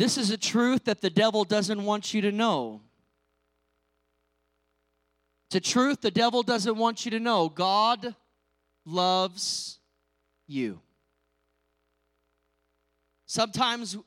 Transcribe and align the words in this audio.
This 0.00 0.16
is 0.16 0.30
a 0.30 0.38
truth 0.38 0.84
that 0.84 1.02
the 1.02 1.10
devil 1.10 1.44
doesn't 1.44 1.84
want 1.84 2.14
you 2.14 2.22
to 2.22 2.32
know. 2.32 2.80
It's 5.48 5.56
a 5.56 5.60
truth 5.60 6.00
the 6.00 6.10
devil 6.10 6.42
doesn't 6.42 6.74
want 6.78 7.04
you 7.04 7.10
to 7.10 7.20
know. 7.20 7.50
God 7.50 8.14
loves 8.86 9.78
you. 10.46 10.80
Sometimes 13.26 13.98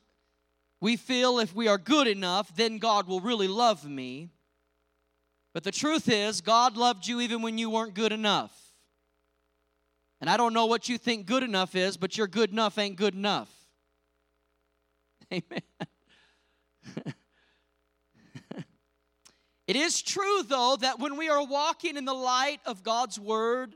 we 0.80 0.96
feel 0.96 1.38
if 1.38 1.54
we 1.54 1.68
are 1.68 1.78
good 1.78 2.08
enough, 2.08 2.56
then 2.56 2.78
God 2.78 3.06
will 3.06 3.20
really 3.20 3.46
love 3.46 3.88
me. 3.88 4.30
But 5.52 5.62
the 5.62 5.70
truth 5.70 6.08
is, 6.08 6.40
God 6.40 6.76
loved 6.76 7.06
you 7.06 7.20
even 7.20 7.40
when 7.40 7.56
you 7.56 7.70
weren't 7.70 7.94
good 7.94 8.10
enough. 8.10 8.52
And 10.20 10.28
I 10.28 10.36
don't 10.36 10.54
know 10.54 10.66
what 10.66 10.88
you 10.88 10.98
think 10.98 11.26
good 11.26 11.44
enough 11.44 11.76
is, 11.76 11.96
but 11.96 12.18
your 12.18 12.26
good 12.26 12.50
enough 12.50 12.78
ain't 12.78 12.96
good 12.96 13.14
enough. 13.14 13.63
Amen. 15.34 15.62
it 19.66 19.74
is 19.74 20.00
true, 20.00 20.44
though, 20.44 20.76
that 20.80 21.00
when 21.00 21.16
we 21.16 21.28
are 21.28 21.44
walking 21.44 21.96
in 21.96 22.04
the 22.04 22.14
light 22.14 22.60
of 22.64 22.84
God's 22.84 23.18
Word 23.18 23.74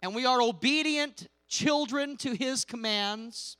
and 0.00 0.14
we 0.14 0.24
are 0.24 0.40
obedient 0.40 1.26
children 1.48 2.16
to 2.18 2.34
His 2.34 2.64
commands, 2.64 3.56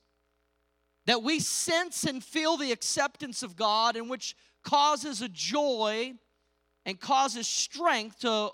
that 1.05 1.21
we 1.21 1.39
sense 1.39 2.05
and 2.05 2.23
feel 2.23 2.55
the 2.55 2.71
acceptance 2.71 3.43
of 3.43 3.57
God, 3.57 3.97
and 3.97 4.09
which 4.09 4.37
causes 4.63 5.21
a 5.21 5.27
joy 5.27 6.13
and 6.85 6.97
causes 6.97 7.45
strength 7.45 8.19
to, 8.19 8.51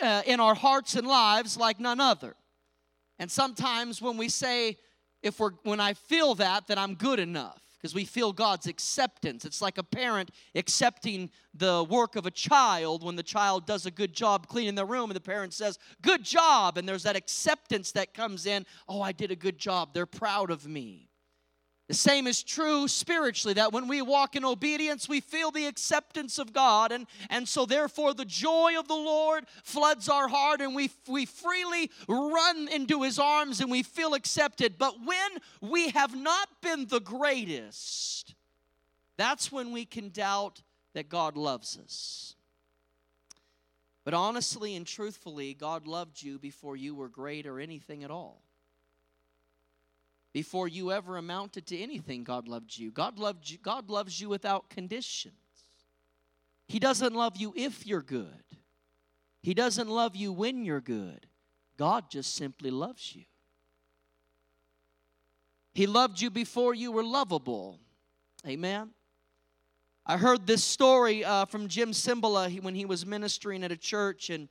uh, 0.00 0.22
in 0.24 0.38
our 0.38 0.54
hearts 0.54 0.94
and 0.94 1.04
lives 1.04 1.56
like 1.56 1.80
none 1.80 1.98
other. 1.98 2.36
And 3.18 3.28
sometimes 3.28 4.00
when 4.00 4.16
we 4.16 4.28
say, 4.28 4.76
if 5.22 5.40
we're 5.40 5.52
when 5.62 5.80
I 5.80 5.94
feel 5.94 6.34
that, 6.36 6.66
that 6.68 6.78
I'm 6.78 6.94
good 6.94 7.18
enough, 7.18 7.60
because 7.80 7.94
we 7.94 8.04
feel 8.04 8.32
God's 8.32 8.66
acceptance. 8.66 9.44
It's 9.44 9.62
like 9.62 9.78
a 9.78 9.82
parent 9.82 10.30
accepting 10.54 11.30
the 11.54 11.84
work 11.88 12.16
of 12.16 12.26
a 12.26 12.30
child 12.30 13.02
when 13.02 13.16
the 13.16 13.22
child 13.22 13.66
does 13.66 13.86
a 13.86 13.90
good 13.90 14.12
job 14.12 14.46
cleaning 14.48 14.74
their 14.74 14.86
room 14.86 15.10
and 15.10 15.16
the 15.16 15.20
parent 15.20 15.54
says, 15.54 15.78
Good 16.02 16.24
job. 16.24 16.78
And 16.78 16.88
there's 16.88 17.04
that 17.04 17.16
acceptance 17.16 17.92
that 17.92 18.14
comes 18.14 18.46
in, 18.46 18.66
Oh, 18.88 19.00
I 19.02 19.12
did 19.12 19.30
a 19.30 19.36
good 19.36 19.58
job. 19.58 19.94
They're 19.94 20.06
proud 20.06 20.50
of 20.50 20.66
me. 20.66 21.09
The 21.90 21.96
same 21.96 22.28
is 22.28 22.44
true 22.44 22.86
spiritually, 22.86 23.54
that 23.54 23.72
when 23.72 23.88
we 23.88 24.00
walk 24.00 24.36
in 24.36 24.44
obedience, 24.44 25.08
we 25.08 25.20
feel 25.20 25.50
the 25.50 25.66
acceptance 25.66 26.38
of 26.38 26.52
God. 26.52 26.92
And, 26.92 27.08
and 27.28 27.48
so, 27.48 27.66
therefore, 27.66 28.14
the 28.14 28.24
joy 28.24 28.78
of 28.78 28.86
the 28.86 28.94
Lord 28.94 29.44
floods 29.64 30.08
our 30.08 30.28
heart, 30.28 30.60
and 30.60 30.76
we, 30.76 30.90
we 31.08 31.26
freely 31.26 31.90
run 32.06 32.68
into 32.68 33.02
His 33.02 33.18
arms 33.18 33.60
and 33.60 33.68
we 33.68 33.82
feel 33.82 34.14
accepted. 34.14 34.78
But 34.78 35.04
when 35.04 35.30
we 35.60 35.88
have 35.88 36.14
not 36.14 36.48
been 36.60 36.86
the 36.86 37.00
greatest, 37.00 38.36
that's 39.16 39.50
when 39.50 39.72
we 39.72 39.84
can 39.84 40.10
doubt 40.10 40.62
that 40.92 41.08
God 41.08 41.36
loves 41.36 41.76
us. 41.76 42.36
But 44.04 44.14
honestly 44.14 44.76
and 44.76 44.86
truthfully, 44.86 45.54
God 45.54 45.88
loved 45.88 46.22
you 46.22 46.38
before 46.38 46.76
you 46.76 46.94
were 46.94 47.08
great 47.08 47.48
or 47.48 47.58
anything 47.58 48.04
at 48.04 48.12
all. 48.12 48.42
Before 50.32 50.68
you 50.68 50.92
ever 50.92 51.16
amounted 51.16 51.66
to 51.66 51.78
anything, 51.78 52.22
God 52.22 52.46
loved 52.46 52.78
you. 52.78 52.90
God 52.90 53.18
loved 53.18 53.50
you. 53.50 53.58
God 53.58 53.90
loves 53.90 54.20
you 54.20 54.28
without 54.28 54.70
conditions. 54.70 55.34
He 56.68 56.78
doesn't 56.78 57.14
love 57.14 57.36
you 57.36 57.52
if 57.56 57.84
you're 57.86 58.02
good. 58.02 58.44
He 59.42 59.54
doesn't 59.54 59.88
love 59.88 60.14
you 60.14 60.32
when 60.32 60.64
you're 60.64 60.80
good. 60.80 61.26
God 61.76 62.10
just 62.10 62.34
simply 62.34 62.70
loves 62.70 63.16
you. 63.16 63.24
He 65.72 65.86
loved 65.86 66.20
you 66.20 66.30
before 66.30 66.74
you 66.74 66.92
were 66.92 67.02
lovable. 67.02 67.80
Amen. 68.46 68.90
I 70.06 70.16
heard 70.16 70.46
this 70.46 70.62
story 70.62 71.24
uh, 71.24 71.44
from 71.46 71.68
Jim 71.68 71.92
Cymbala 71.92 72.60
when 72.62 72.74
he 72.74 72.84
was 72.84 73.06
ministering 73.06 73.64
at 73.64 73.72
a 73.72 73.76
church, 73.76 74.30
and, 74.30 74.48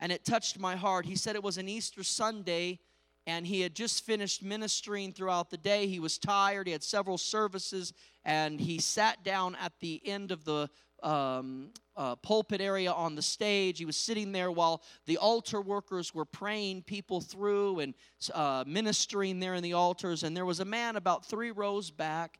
and 0.00 0.10
it 0.10 0.24
touched 0.24 0.58
my 0.58 0.76
heart. 0.76 1.06
He 1.06 1.16
said 1.16 1.36
it 1.36 1.42
was 1.42 1.58
an 1.58 1.68
Easter 1.68 2.02
Sunday 2.02 2.78
and 3.26 3.46
he 3.46 3.60
had 3.60 3.74
just 3.74 4.04
finished 4.04 4.42
ministering 4.42 5.12
throughout 5.12 5.50
the 5.50 5.56
day. 5.56 5.86
He 5.86 6.00
was 6.00 6.18
tired. 6.18 6.66
He 6.66 6.72
had 6.72 6.82
several 6.82 7.18
services, 7.18 7.92
and 8.24 8.60
he 8.60 8.78
sat 8.78 9.22
down 9.24 9.56
at 9.60 9.72
the 9.80 10.00
end 10.04 10.32
of 10.32 10.44
the 10.44 10.68
um, 11.02 11.70
uh, 11.96 12.16
pulpit 12.16 12.60
area 12.60 12.92
on 12.92 13.14
the 13.14 13.22
stage. 13.22 13.78
He 13.78 13.84
was 13.84 13.96
sitting 13.96 14.32
there 14.32 14.50
while 14.50 14.82
the 15.06 15.18
altar 15.18 15.60
workers 15.60 16.14
were 16.14 16.24
praying 16.24 16.82
people 16.82 17.20
through 17.20 17.80
and 17.80 17.94
uh, 18.32 18.64
ministering 18.66 19.40
there 19.40 19.54
in 19.54 19.62
the 19.62 19.74
altars. 19.74 20.22
And 20.22 20.36
there 20.36 20.46
was 20.46 20.60
a 20.60 20.64
man 20.64 20.96
about 20.96 21.26
three 21.26 21.50
rows 21.50 21.90
back 21.90 22.38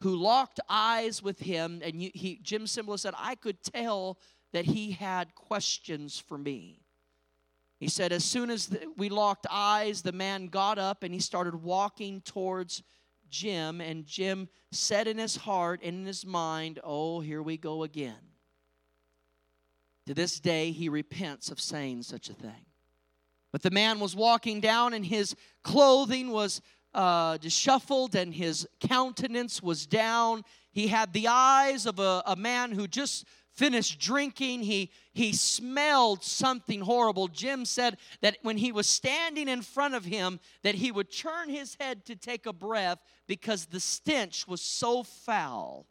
who 0.00 0.16
locked 0.16 0.60
eyes 0.68 1.22
with 1.22 1.38
him. 1.38 1.80
And 1.84 2.00
he, 2.00 2.38
Jim 2.42 2.64
Cymbala 2.64 2.98
said, 2.98 3.14
I 3.18 3.34
could 3.34 3.62
tell 3.62 4.18
that 4.52 4.64
he 4.64 4.92
had 4.92 5.34
questions 5.34 6.18
for 6.18 6.38
me. 6.38 6.83
He 7.78 7.88
said, 7.88 8.12
as 8.12 8.24
soon 8.24 8.50
as 8.50 8.74
we 8.96 9.08
locked 9.08 9.46
eyes, 9.50 10.02
the 10.02 10.12
man 10.12 10.46
got 10.46 10.78
up 10.78 11.02
and 11.02 11.12
he 11.12 11.20
started 11.20 11.54
walking 11.54 12.20
towards 12.20 12.82
Jim. 13.28 13.80
And 13.80 14.06
Jim 14.06 14.48
said 14.70 15.08
in 15.08 15.18
his 15.18 15.36
heart 15.36 15.80
and 15.82 16.00
in 16.00 16.06
his 16.06 16.24
mind, 16.24 16.78
Oh, 16.84 17.20
here 17.20 17.42
we 17.42 17.56
go 17.56 17.82
again. 17.82 18.14
To 20.06 20.14
this 20.14 20.38
day, 20.38 20.70
he 20.70 20.88
repents 20.88 21.50
of 21.50 21.60
saying 21.60 22.02
such 22.02 22.28
a 22.28 22.34
thing. 22.34 22.66
But 23.52 23.62
the 23.62 23.70
man 23.70 24.00
was 24.00 24.14
walking 24.14 24.60
down, 24.60 24.92
and 24.92 25.06
his 25.06 25.34
clothing 25.62 26.30
was 26.30 26.60
uh, 26.92 27.38
disheveled, 27.38 28.14
and 28.14 28.34
his 28.34 28.68
countenance 28.80 29.62
was 29.62 29.86
down. 29.86 30.42
He 30.72 30.88
had 30.88 31.12
the 31.12 31.28
eyes 31.28 31.86
of 31.86 31.98
a, 31.98 32.22
a 32.26 32.36
man 32.36 32.72
who 32.72 32.86
just 32.86 33.24
finished 33.54 34.00
drinking. 34.00 34.62
He 34.62 34.90
he 35.12 35.32
smelled 35.32 36.22
something 36.22 36.80
horrible. 36.80 37.28
Jim 37.28 37.64
said 37.64 37.96
that 38.20 38.38
when 38.42 38.56
he 38.56 38.72
was 38.72 38.88
standing 38.88 39.48
in 39.48 39.62
front 39.62 39.94
of 39.94 40.04
him 40.04 40.40
that 40.62 40.74
he 40.74 40.90
would 40.90 41.10
turn 41.10 41.48
his 41.48 41.76
head 41.80 42.04
to 42.06 42.16
take 42.16 42.46
a 42.46 42.52
breath 42.52 42.98
because 43.26 43.66
the 43.66 43.80
stench 43.80 44.46
was 44.46 44.60
so 44.60 45.02
foul 45.02 45.86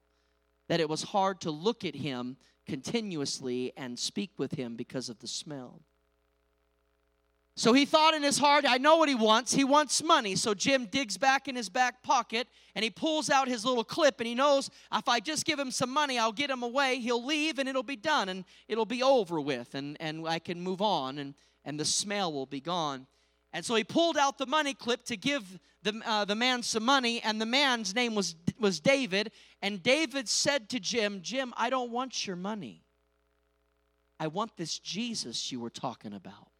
that 0.67 0.79
it 0.79 0.89
was 0.89 1.03
hard 1.03 1.41
to 1.41 1.51
look 1.51 1.85
at 1.85 1.95
him 1.95 2.37
continuously 2.65 3.73
and 3.75 3.97
speak 3.97 4.31
with 4.37 4.53
him 4.53 4.75
because 4.75 5.09
of 5.09 5.19
the 5.19 5.27
smell 5.27 5.81
so 7.55 7.71
he 7.73 7.85
thought 7.85 8.15
in 8.15 8.23
his 8.23 8.39
heart, 8.39 8.65
I 8.67 8.77
know 8.77 8.97
what 8.97 9.09
he 9.09 9.15
wants. 9.15 9.53
He 9.53 9.63
wants 9.63 10.01
money. 10.01 10.35
So 10.35 10.55
Jim 10.55 10.87
digs 10.87 11.17
back 11.17 11.47
in 11.47 11.55
his 11.55 11.69
back 11.69 12.01
pocket 12.01 12.47
and 12.73 12.83
he 12.83 12.89
pulls 12.89 13.29
out 13.29 13.47
his 13.47 13.63
little 13.63 13.83
clip 13.83 14.19
and 14.19 14.27
he 14.27 14.33
knows 14.33 14.71
if 14.91 15.07
I 15.07 15.19
just 15.19 15.45
give 15.45 15.59
him 15.59 15.69
some 15.69 15.91
money, 15.91 16.17
I'll 16.17 16.31
get 16.31 16.49
him 16.49 16.63
away. 16.63 16.97
He'll 16.97 17.23
leave 17.23 17.59
and 17.59 17.69
it'll 17.69 17.83
be 17.83 17.95
done 17.95 18.29
and 18.29 18.43
it'll 18.67 18.87
be 18.87 19.03
over 19.03 19.39
with 19.39 19.75
and, 19.75 19.97
and 19.99 20.27
I 20.27 20.39
can 20.39 20.61
move 20.61 20.81
on 20.81 21.19
and, 21.19 21.35
and 21.63 21.79
the 21.79 21.85
smell 21.85 22.33
will 22.33 22.47
be 22.47 22.59
gone. 22.59 23.05
And 23.53 23.63
so 23.63 23.75
he 23.75 23.83
pulled 23.83 24.17
out 24.17 24.39
the 24.39 24.47
money 24.47 24.73
clip 24.73 25.05
to 25.05 25.15
give 25.15 25.59
the, 25.83 26.01
uh, 26.05 26.25
the 26.25 26.33
man 26.33 26.63
some 26.63 26.83
money, 26.83 27.21
and 27.21 27.39
the 27.39 27.45
man's 27.45 27.93
name 27.93 28.15
was, 28.15 28.35
was 28.59 28.79
David. 28.79 29.31
And 29.61 29.83
David 29.83 30.27
said 30.27 30.69
to 30.69 30.79
Jim, 30.79 31.21
Jim, 31.21 31.53
I 31.55 31.69
don't 31.69 31.91
want 31.91 32.25
your 32.25 32.35
money. 32.35 32.83
I 34.19 34.25
want 34.25 34.57
this 34.57 34.79
Jesus 34.79 35.51
you 35.51 35.59
were 35.59 35.69
talking 35.69 36.13
about. 36.13 36.52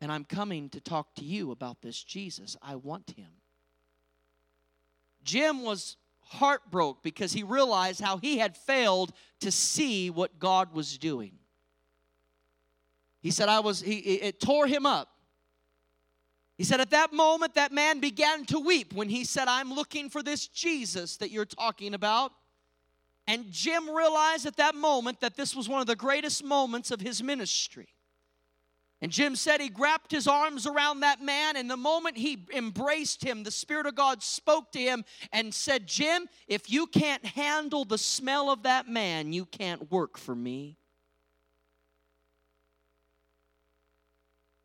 And 0.00 0.10
I'm 0.10 0.24
coming 0.24 0.70
to 0.70 0.80
talk 0.80 1.14
to 1.16 1.24
you 1.24 1.50
about 1.50 1.82
this 1.82 2.02
Jesus. 2.02 2.56
I 2.62 2.76
want 2.76 3.10
him. 3.10 3.30
Jim 5.22 5.62
was 5.62 5.96
heartbroken 6.22 7.00
because 7.02 7.32
he 7.32 7.42
realized 7.42 8.00
how 8.00 8.16
he 8.16 8.38
had 8.38 8.56
failed 8.56 9.12
to 9.40 9.50
see 9.50 10.10
what 10.10 10.38
God 10.38 10.72
was 10.72 10.96
doing. 10.96 11.32
He 13.20 13.30
said, 13.30 13.48
I 13.48 13.60
was, 13.60 13.80
he, 13.80 13.98
it 13.98 14.40
tore 14.40 14.66
him 14.66 14.86
up. 14.86 15.08
He 16.56 16.64
said, 16.64 16.80
at 16.80 16.90
that 16.90 17.12
moment, 17.12 17.54
that 17.54 17.72
man 17.72 18.00
began 18.00 18.44
to 18.46 18.60
weep 18.60 18.92
when 18.92 19.08
he 19.08 19.24
said, 19.24 19.48
I'm 19.48 19.72
looking 19.72 20.10
for 20.10 20.22
this 20.22 20.46
Jesus 20.46 21.16
that 21.18 21.30
you're 21.30 21.46
talking 21.46 21.94
about. 21.94 22.32
And 23.26 23.50
Jim 23.50 23.88
realized 23.88 24.46
at 24.46 24.56
that 24.56 24.74
moment 24.74 25.20
that 25.20 25.36
this 25.36 25.54
was 25.54 25.68
one 25.68 25.80
of 25.80 25.86
the 25.86 25.96
greatest 25.96 26.44
moments 26.44 26.90
of 26.90 27.00
his 27.00 27.22
ministry. 27.22 27.88
And 29.02 29.10
Jim 29.10 29.34
said 29.34 29.62
he 29.62 29.72
wrapped 29.78 30.10
his 30.10 30.26
arms 30.26 30.66
around 30.66 31.00
that 31.00 31.22
man, 31.22 31.56
and 31.56 31.70
the 31.70 31.76
moment 31.76 32.18
he 32.18 32.44
embraced 32.54 33.24
him, 33.24 33.42
the 33.42 33.50
Spirit 33.50 33.86
of 33.86 33.94
God 33.94 34.22
spoke 34.22 34.72
to 34.72 34.78
him 34.78 35.04
and 35.32 35.54
said, 35.54 35.86
Jim, 35.86 36.28
if 36.46 36.70
you 36.70 36.86
can't 36.86 37.24
handle 37.24 37.86
the 37.86 37.96
smell 37.96 38.50
of 38.50 38.64
that 38.64 38.88
man, 38.88 39.32
you 39.32 39.46
can't 39.46 39.90
work 39.90 40.18
for 40.18 40.34
me. 40.34 40.76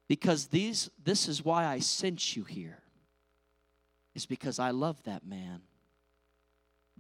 Because 0.10 0.48
these, 0.48 0.90
this 1.02 1.30
is 1.30 1.44
why 1.44 1.66
I 1.66 1.80
sent 1.80 2.36
you 2.36 2.44
here, 2.44 2.84
is 4.14 4.26
because 4.26 4.60
I 4.60 4.72
love 4.72 5.02
that 5.04 5.26
man. 5.26 5.62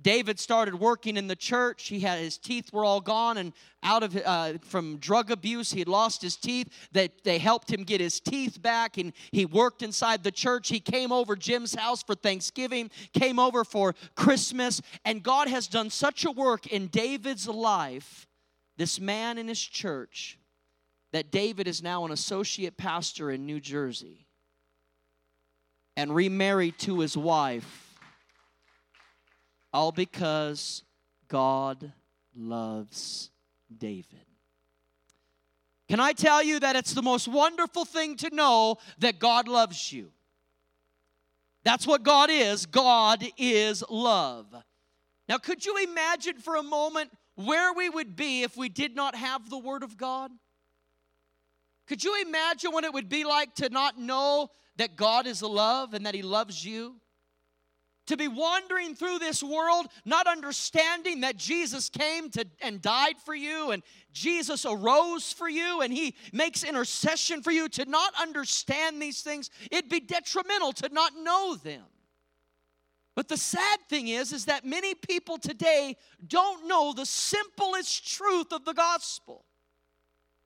David 0.05 0.39
started 0.39 0.75
working 0.75 1.17
in 1.17 1.25
the 1.25 1.35
church. 1.35 1.87
He 1.87 2.01
had 2.01 2.19
his 2.19 2.37
teeth 2.37 2.71
were 2.71 2.85
all 2.85 3.01
gone 3.01 3.37
and 3.37 3.53
out 3.81 4.03
of 4.03 4.15
uh, 4.15 4.53
from 4.61 4.97
drug 4.97 5.31
abuse. 5.31 5.71
He 5.71 5.79
had 5.79 5.87
lost 5.87 6.21
his 6.21 6.35
teeth. 6.35 6.69
That 6.91 7.23
they, 7.23 7.31
they 7.31 7.37
helped 7.39 7.73
him 7.73 7.83
get 7.83 8.01
his 8.01 8.19
teeth 8.19 8.61
back, 8.61 8.99
and 8.99 9.13
he 9.31 9.47
worked 9.47 9.81
inside 9.81 10.23
the 10.23 10.31
church. 10.31 10.69
He 10.69 10.79
came 10.79 11.11
over 11.11 11.35
Jim's 11.35 11.73
house 11.73 12.03
for 12.03 12.13
Thanksgiving, 12.13 12.91
came 13.13 13.39
over 13.39 13.63
for 13.63 13.95
Christmas, 14.13 14.79
and 15.05 15.23
God 15.23 15.47
has 15.47 15.65
done 15.65 15.89
such 15.89 16.23
a 16.23 16.29
work 16.29 16.67
in 16.67 16.85
David's 16.85 17.47
life. 17.47 18.27
This 18.77 18.99
man 18.99 19.39
in 19.39 19.47
his 19.47 19.59
church, 19.59 20.37
that 21.13 21.31
David 21.31 21.67
is 21.67 21.81
now 21.81 22.05
an 22.05 22.11
associate 22.11 22.77
pastor 22.77 23.31
in 23.31 23.47
New 23.47 23.59
Jersey 23.59 24.27
and 25.97 26.13
remarried 26.13 26.77
to 26.77 26.99
his 26.99 27.17
wife 27.17 27.84
all 29.75 29.91
because 29.91 30.83
God 31.27 31.91
loves 32.33 33.29
David. 33.77 34.25
Can 35.89 35.99
I 35.99 36.13
tell 36.13 36.41
you 36.41 36.61
that 36.61 36.77
it's 36.77 36.93
the 36.93 37.01
most 37.01 37.27
wonderful 37.27 37.83
thing 37.83 38.15
to 38.17 38.33
know 38.33 38.77
that 38.99 39.19
God 39.19 39.49
loves 39.49 39.91
you? 39.91 40.11
That's 41.63 41.85
what 41.85 42.03
God 42.03 42.29
is. 42.31 42.65
God 42.65 43.23
is 43.37 43.83
love. 43.89 44.47
Now, 45.27 45.37
could 45.39 45.65
you 45.65 45.75
imagine 45.83 46.37
for 46.37 46.55
a 46.55 46.63
moment 46.63 47.11
where 47.35 47.73
we 47.73 47.89
would 47.89 48.15
be 48.15 48.43
if 48.43 48.55
we 48.55 48.69
did 48.69 48.95
not 48.95 49.13
have 49.13 49.49
the 49.49 49.57
Word 49.57 49.83
of 49.83 49.97
God? 49.97 50.31
Could 51.85 52.03
you 52.03 52.21
imagine 52.21 52.71
what 52.71 52.85
it 52.85 52.93
would 52.93 53.09
be 53.09 53.25
like 53.25 53.53
to 53.55 53.69
not 53.69 53.99
know 53.99 54.49
that 54.77 54.95
God 54.95 55.27
is 55.27 55.41
love 55.41 55.93
and 55.93 56.05
that 56.05 56.15
He 56.15 56.21
loves 56.21 56.63
you? 56.63 56.95
To 58.07 58.17
be 58.17 58.27
wandering 58.27 58.95
through 58.95 59.19
this 59.19 59.43
world 59.43 59.87
not 60.05 60.27
understanding 60.27 61.21
that 61.21 61.37
Jesus 61.37 61.89
came 61.89 62.29
to 62.31 62.45
and 62.61 62.81
died 62.81 63.15
for 63.23 63.35
you 63.35 63.71
and 63.71 63.83
Jesus 64.13 64.65
arose 64.65 65.33
for 65.33 65.49
you 65.49 65.81
and 65.81 65.91
he 65.91 66.15
makes 66.31 66.63
intercession 66.63 67.41
for 67.41 67.51
you 67.51 67.67
to 67.69 67.85
not 67.85 68.13
understand 68.19 69.01
these 69.01 69.21
things. 69.21 69.49
It'd 69.71 69.89
be 69.89 69.99
detrimental 69.99 70.71
to 70.73 70.89
not 70.91 71.13
know 71.17 71.55
them. 71.55 71.83
But 73.15 73.29
the 73.29 73.37
sad 73.37 73.79
thing 73.89 74.09
is 74.09 74.33
is 74.33 74.45
that 74.45 74.65
many 74.65 74.93
people 74.93 75.37
today 75.37 75.95
don't 76.27 76.67
know 76.67 76.93
the 76.93 77.05
simplest 77.05 78.13
truth 78.13 78.51
of 78.51 78.65
the 78.65 78.73
gospel. 78.73 79.45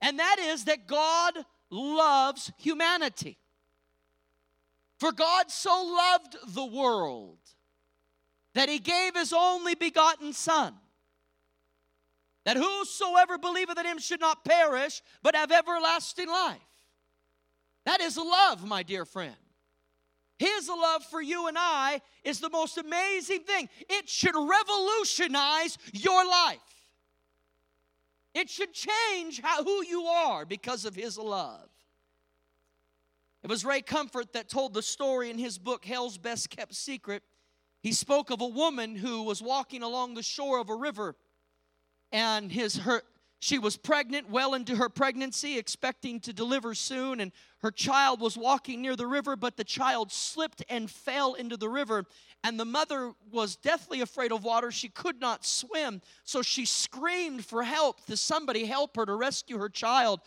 And 0.01 0.19
that 0.19 0.37
is 0.39 0.65
that 0.65 0.87
God 0.87 1.33
loves 1.69 2.51
humanity 2.57 3.37
for 4.99 5.11
God 5.11 5.49
so 5.49 5.71
loved 5.71 6.35
the 6.53 6.65
world 6.65 7.37
that 8.53 8.67
he 8.69 8.79
gave 8.79 9.15
his 9.15 9.31
only 9.33 9.73
begotten 9.73 10.33
Son, 10.33 10.73
that 12.43 12.57
whosoever 12.57 13.37
believeth 13.37 13.79
in 13.79 13.85
him 13.85 13.99
should 13.99 14.19
not 14.19 14.43
perish, 14.43 15.01
but 15.23 15.35
have 15.35 15.51
everlasting 15.51 16.27
life. 16.27 16.57
That 17.85 18.01
is 18.01 18.17
love, 18.17 18.65
my 18.65 18.83
dear 18.83 19.05
friend. 19.05 19.35
His 20.37 20.67
love 20.67 21.03
for 21.05 21.21
you 21.21 21.47
and 21.47 21.57
I 21.59 22.01
is 22.23 22.39
the 22.39 22.49
most 22.49 22.77
amazing 22.77 23.41
thing. 23.41 23.69
It 23.89 24.09
should 24.09 24.35
revolutionize 24.35 25.77
your 25.93 26.25
life. 26.25 26.59
It 28.33 28.49
should 28.49 28.73
change 28.73 29.41
how, 29.41 29.63
who 29.63 29.83
you 29.85 30.03
are 30.03 30.45
because 30.45 30.85
of 30.85 30.95
His 30.95 31.17
love. 31.17 31.68
It 33.41 33.49
was 33.49 33.63
Ray 33.63 33.81
Comfort 33.81 34.33
that 34.33 34.49
told 34.49 34.73
the 34.73 34.81
story 34.81 35.29
in 35.29 35.37
his 35.37 35.57
book, 35.57 35.85
Hell's 35.85 36.17
Best 36.17 36.49
Kept 36.49 36.75
Secret. 36.75 37.23
He 37.81 37.93
spoke 37.93 38.29
of 38.31 38.41
a 38.41 38.47
woman 38.47 38.95
who 38.95 39.23
was 39.23 39.41
walking 39.41 39.81
along 39.81 40.13
the 40.13 40.23
shore 40.23 40.59
of 40.59 40.69
a 40.69 40.75
river, 40.75 41.15
and 42.11 42.51
his 42.51 42.75
her 42.77 43.03
she 43.41 43.57
was 43.57 43.77
pregnant, 43.77 44.29
well 44.29 44.53
into 44.53 44.75
her 44.75 44.89
pregnancy, 44.89 45.57
expecting 45.57 46.19
to 46.21 46.33
deliver 46.33 46.75
soon, 46.75 47.21
and 47.21 47.31
her 47.59 47.71
child 47.71 48.19
was 48.19 48.37
walking 48.37 48.81
near 48.81 48.97
the 48.97 49.07
river, 49.07 49.37
but 49.37 49.55
the 49.55 49.63
child 49.63 50.11
slipped 50.11 50.61
and 50.67 50.91
fell 50.91 51.35
into 51.35 51.55
the 51.55 51.69
river. 51.69 52.03
And 52.43 52.59
the 52.59 52.65
mother 52.65 53.13
was 53.31 53.55
deathly 53.55 54.01
afraid 54.01 54.33
of 54.33 54.43
water. 54.43 54.71
She 54.71 54.89
could 54.89 55.21
not 55.21 55.45
swim, 55.45 56.01
so 56.25 56.41
she 56.41 56.65
screamed 56.65 57.45
for 57.45 57.63
help 57.63 58.05
to 58.07 58.17
somebody 58.17 58.65
help 58.65 58.97
her 58.97 59.05
to 59.05 59.15
rescue 59.15 59.57
her 59.57 59.69
child. 59.69 60.19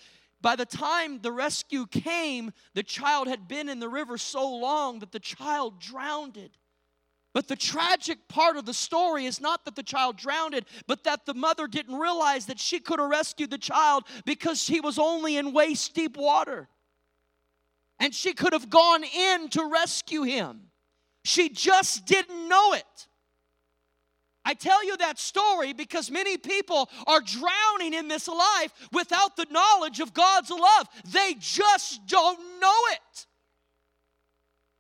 By 0.43 0.57
the 0.57 0.67
time 0.67 1.21
the 1.23 1.31
rescue 1.31 1.87
came, 1.87 2.53
the 2.75 2.83
child 2.83 3.29
had 3.29 3.47
been 3.47 3.69
in 3.69 3.79
the 3.79 3.89
river 3.89 4.19
so 4.19 4.57
long 4.57 4.99
that 4.99 5.13
the 5.13 5.21
child 5.21 5.81
drowned. 5.81 6.51
But 7.33 7.47
the 7.49 7.57
tragic 7.57 8.29
part 8.29 8.57
of 8.57 8.67
the 8.67 8.75
story 8.75 9.25
is 9.25 9.41
not 9.41 9.65
that 9.65 9.77
the 9.77 9.83
child 9.85 10.17
drowned, 10.17 10.61
but 10.89 11.05
that 11.05 11.25
the 11.25 11.33
mother 11.33 11.69
didn't 11.69 11.97
realize 11.97 12.47
that 12.47 12.59
she 12.59 12.81
could 12.81 12.99
have 12.99 13.09
rescued 13.09 13.51
the 13.51 13.57
child 13.57 14.05
because 14.27 14.67
he 14.67 14.81
was 14.81 14.99
only 14.99 15.37
in 15.37 15.53
waist 15.53 15.95
deep 15.95 16.17
water. 16.17 16.69
And 18.01 18.13
she 18.13 18.35
could 18.35 18.53
have 18.53 18.69
gone 18.69 19.05
in 19.05 19.49
to 19.51 19.65
rescue 19.65 20.25
him. 20.25 20.63
She 21.25 21.49
just 21.49 22.05
didn't 22.05 22.49
know 22.49 22.73
it. 22.73 23.07
I 24.45 24.55
tell 24.55 24.85
you 24.85 24.97
that 24.99 25.19
story 25.19 25.73
because 25.73 26.11
many 26.11 26.37
people 26.37 26.91
are 27.07 27.21
drowning 27.21 27.95
in 27.95 28.09
this 28.09 28.29
life 28.29 28.73
without 28.93 29.37
the 29.37 29.47
knowledge 29.51 30.01
of 30.01 30.13
God's 30.13 30.51
love. 30.51 30.89
They 31.13 31.35
just 31.39 32.07
don't 32.07 32.39
know 32.61 32.81
it. 32.93 33.27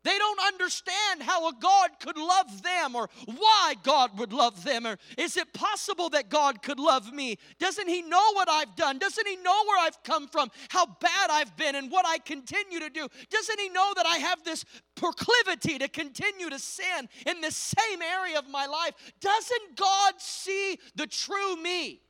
They 0.04 0.19
don't 0.19 0.40
understand 0.40 1.22
how 1.22 1.49
a 1.49 1.52
God 1.60 1.90
could 2.00 2.16
love 2.16 2.62
them 2.62 2.96
or 2.96 3.08
why 3.26 3.75
God 3.82 4.19
would 4.19 4.32
love 4.32 4.64
them. 4.64 4.87
Or 4.87 4.96
is 5.16 5.37
it 5.37 5.52
possible 5.52 6.08
that 6.10 6.28
God 6.28 6.62
could 6.62 6.81
love 6.81 7.12
me? 7.12 7.38
Doesn't 7.58 7.88
He 7.88 8.02
know 8.02 8.32
what 8.32 8.49
I've 8.49 8.75
done? 8.75 8.99
Doesn't 8.99 9.26
He 9.26 9.37
know 9.37 9.64
where 9.66 9.84
I've 9.84 10.02
come 10.02 10.26
from, 10.28 10.50
how 10.70 10.87
bad 10.87 11.31
I've 11.31 11.56
been, 11.56 11.76
and 11.76 11.90
what 11.90 12.04
I 12.06 12.19
continue 12.19 12.81
to 12.81 12.90
do? 12.90 13.06
Doesn't 13.31 13.60
He 13.60 13.69
know 13.69 13.93
that 13.94 14.06
I 14.06 14.19
have 14.19 14.43
this 14.43 14.64
proclivity 14.96 15.78
to 15.78 15.88
continue 15.88 16.50
to 16.50 16.58
sin 16.58 17.08
in 17.26 17.40
the 17.40 17.50
same 17.50 18.02
area 18.02 18.38
of 18.38 18.49
my 18.49 18.66
life? 18.66 18.94
Doesn't 19.20 19.76
God 19.76 20.14
see 20.19 20.78
the 20.96 21.06
true 21.06 21.56
me? 21.56 22.00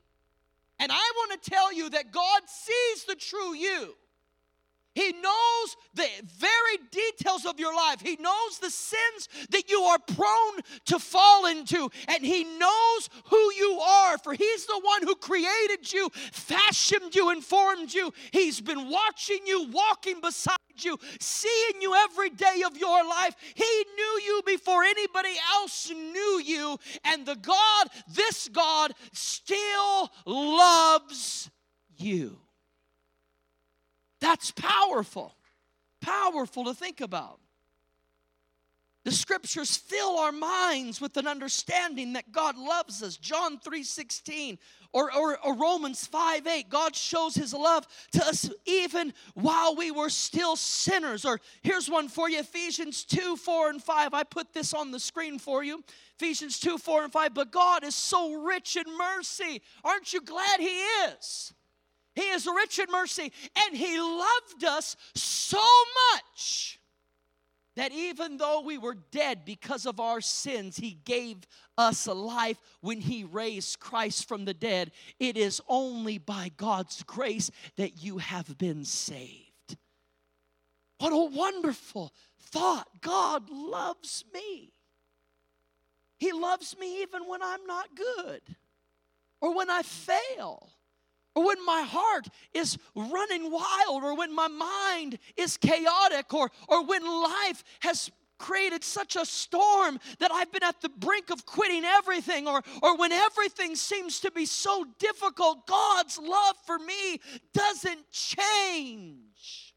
And 0.79 0.91
I 0.91 1.13
want 1.17 1.43
to 1.43 1.51
tell 1.51 1.73
you 1.73 1.91
that 1.91 2.11
God 2.11 2.43
sees 2.47 3.05
the 3.05 3.15
true 3.15 3.55
you. 3.55 3.95
He 4.95 5.13
knows 5.13 5.77
the 5.95 6.09
very 6.37 6.79
details 6.91 7.47
of 7.47 7.59
your 7.59 7.75
life. 7.75 8.01
He 8.01 8.17
knows 8.17 8.59
the 8.59 8.71
sins 8.71 9.29
that 9.51 9.71
you 9.71 9.81
are 9.81 9.99
prone 9.99 10.61
to 10.87 10.99
fall 10.99 11.47
into. 11.47 11.91
And 12.09 12.25
He 12.25 12.45
knows 12.45 13.09
who 13.25 13.53
you 13.55 13.81
are, 13.81 14.19
for 14.19 14.35
He's 14.35 14.67
the 14.67 14.81
one 14.83 15.03
who 15.03 15.15
created 15.15 15.93
you, 15.93 16.11
fashioned 16.33 17.15
you, 17.15 17.31
and 17.31 17.43
formed 17.43 17.95
you. 17.95 18.13
He's 18.33 18.61
been 18.61 18.91
watching 18.91 19.41
you, 19.47 19.69
walking 19.71 20.21
beside 20.21 20.57
you, 20.77 20.99
seeing 21.21 21.81
you 21.81 21.95
every 21.95 22.31
day 22.31 22.63
of 22.67 22.77
your 22.77 23.05
life. 23.07 23.35
He 23.55 23.85
knew 23.97 24.21
you 24.25 24.43
before 24.45 24.83
anybody 24.85 25.35
else 25.55 25.91
knew 25.91 26.43
you. 26.45 26.79
And 27.05 27.25
the 27.25 27.37
God, 27.37 27.89
this 28.09 28.49
God, 28.49 28.93
still 29.13 30.11
loves 30.27 31.51
you. 31.97 32.39
That's 34.23 34.53
powerful. 34.53 35.35
Powerful 36.01 36.65
to 36.67 36.75
think 36.75 37.01
about. 37.01 37.41
The 39.05 39.11
scriptures 39.11 39.77
fill 39.77 40.17
our 40.17 40.31
minds 40.31 41.01
with 41.01 41.17
an 41.17 41.27
understanding 41.27 42.13
that 42.13 42.31
God 42.31 42.57
loves 42.57 43.03
us. 43.03 43.17
John 43.17 43.59
3:16 43.59 44.59
or, 44.93 45.13
or, 45.13 45.45
or 45.45 45.57
Romans 45.57 46.07
5 46.07 46.47
8, 46.47 46.69
God 46.69 46.95
shows 46.95 47.35
his 47.35 47.53
love 47.53 47.85
to 48.13 48.25
us 48.25 48.49
even 48.65 49.13
while 49.35 49.75
we 49.75 49.91
were 49.91 50.09
still 50.09 50.55
sinners. 50.55 51.25
Or 51.25 51.41
here's 51.63 51.91
one 51.91 52.09
for 52.09 52.31
you 52.31 52.39
Ephesians 52.39 53.03
2 53.05 53.37
4 53.37 53.71
and 53.71 53.83
5. 53.83 54.15
I 54.15 54.23
put 54.23 54.53
this 54.53 54.73
on 54.73 54.93
the 54.93 55.01
screen 55.01 55.41
for 55.41 55.65
you. 55.65 55.83
Ephesians 56.21 56.61
2 56.61 56.79
4 56.79 57.05
and 57.05 57.13
5. 57.13 57.35
But 57.35 57.51
God 57.51 57.83
is 57.83 57.97
so 57.97 58.35
rich 58.35 58.77
in 58.77 58.85
mercy. 58.97 59.63
Aren't 59.83 60.13
you 60.13 60.21
glad 60.21 60.61
he 60.61 60.79
is? 61.09 61.53
He 62.15 62.23
is 62.23 62.47
rich 62.47 62.79
in 62.79 62.87
mercy, 62.91 63.33
and 63.57 63.77
He 63.77 63.99
loved 63.99 64.65
us 64.65 64.97
so 65.15 65.63
much 66.15 66.79
that 67.75 67.93
even 67.93 68.37
though 68.37 68.61
we 68.61 68.77
were 68.77 68.97
dead 69.11 69.45
because 69.45 69.87
of 69.87 69.99
our 69.99 70.21
sins, 70.21 70.77
He 70.77 70.99
gave 71.05 71.39
us 71.79 72.07
a 72.07 72.13
life 72.13 72.59
when 72.81 73.01
He 73.01 73.25
raised 73.25 73.81
Christ 73.81 74.29
from 74.29 74.45
the 74.45 74.55
dead. 74.55 74.93
It 75.19 75.37
is 75.37 75.63
only 75.69 76.19
by 76.19 76.51
God's 76.57 77.03
grace 77.03 77.51
that 77.77 78.03
you 78.03 78.19
have 78.19 78.59
been 78.59 78.85
saved. 78.85 79.77
What 80.99 81.13
a 81.13 81.37
wonderful 81.37 82.13
thought! 82.39 82.89
God 83.01 83.49
loves 83.51 84.25
me. 84.35 84.73
He 86.19 86.31
loves 86.33 86.77
me 86.79 87.03
even 87.03 87.27
when 87.27 87.43
I'm 87.43 87.67
not 87.67 87.89
good 87.97 88.43
or 89.41 89.57
when 89.57 89.71
I 89.71 89.83
fail 89.83 90.72
or 91.35 91.47
when 91.47 91.65
my 91.65 91.83
heart 91.83 92.29
is 92.53 92.79
running 92.95 93.51
wild, 93.51 94.03
or 94.03 94.17
when 94.17 94.35
my 94.35 94.49
mind 94.49 95.19
is 95.37 95.57
chaotic, 95.57 96.33
or, 96.35 96.51
or 96.69 96.85
when 96.85 97.05
life 97.05 97.65
has 97.81 98.11
created 98.39 98.83
such 98.83 99.15
a 99.15 99.25
storm 99.25 100.01
that 100.19 100.33
I've 100.33 100.51
been 100.51 100.65
at 100.65 100.81
the 100.81 100.89
brink 100.89 101.31
of 101.31 101.47
quitting 101.47 101.85
everything, 101.85 102.49
or, 102.49 102.61
or 102.83 102.97
when 102.97 103.13
everything 103.13 103.77
seems 103.77 104.21
to 104.21 104.31
be 104.33 104.47
so 104.47 104.85
difficult, 104.99 105.67
God's 105.67 106.19
love 106.19 106.57
for 106.67 106.79
me 106.79 107.21
doesn't 107.55 108.11
change. 108.11 109.75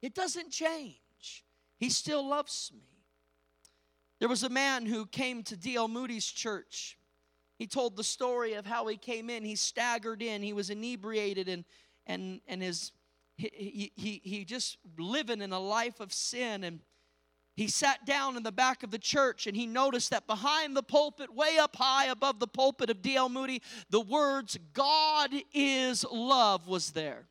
It 0.00 0.14
doesn't 0.14 0.50
change. 0.50 1.44
He 1.76 1.90
still 1.90 2.26
loves 2.26 2.72
me. 2.74 2.88
There 4.20 4.28
was 4.28 4.42
a 4.42 4.48
man 4.48 4.86
who 4.86 5.06
came 5.06 5.42
to 5.44 5.56
D.L. 5.56 5.88
Moody's 5.88 6.26
church. 6.26 6.96
He 7.58 7.66
told 7.66 7.96
the 7.96 8.04
story 8.04 8.54
of 8.54 8.66
how 8.66 8.86
he 8.86 8.96
came 8.96 9.30
in. 9.30 9.44
He 9.44 9.56
staggered 9.56 10.22
in. 10.22 10.42
He 10.42 10.52
was 10.52 10.70
inebriated 10.70 11.48
and 11.48 11.64
and 12.06 12.40
and 12.46 12.62
his 12.62 12.92
he, 13.36 13.92
he, 13.96 14.20
he 14.22 14.44
just 14.44 14.78
living 14.96 15.42
in 15.42 15.52
a 15.52 15.58
life 15.58 15.98
of 15.98 16.12
sin 16.12 16.62
and 16.62 16.80
he 17.56 17.68
sat 17.68 18.04
down 18.04 18.36
in 18.36 18.42
the 18.42 18.52
back 18.52 18.82
of 18.82 18.90
the 18.90 18.98
church 18.98 19.46
and 19.46 19.56
he 19.56 19.66
noticed 19.66 20.10
that 20.10 20.26
behind 20.26 20.76
the 20.76 20.82
pulpit, 20.82 21.32
way 21.32 21.56
up 21.58 21.76
high 21.76 22.06
above 22.06 22.40
the 22.40 22.48
pulpit 22.48 22.90
of 22.90 23.00
D.L. 23.00 23.28
Moody, 23.28 23.62
the 23.90 24.00
words, 24.00 24.58
God 24.72 25.30
is 25.52 26.04
love, 26.10 26.66
was 26.66 26.90
there. 26.90 27.26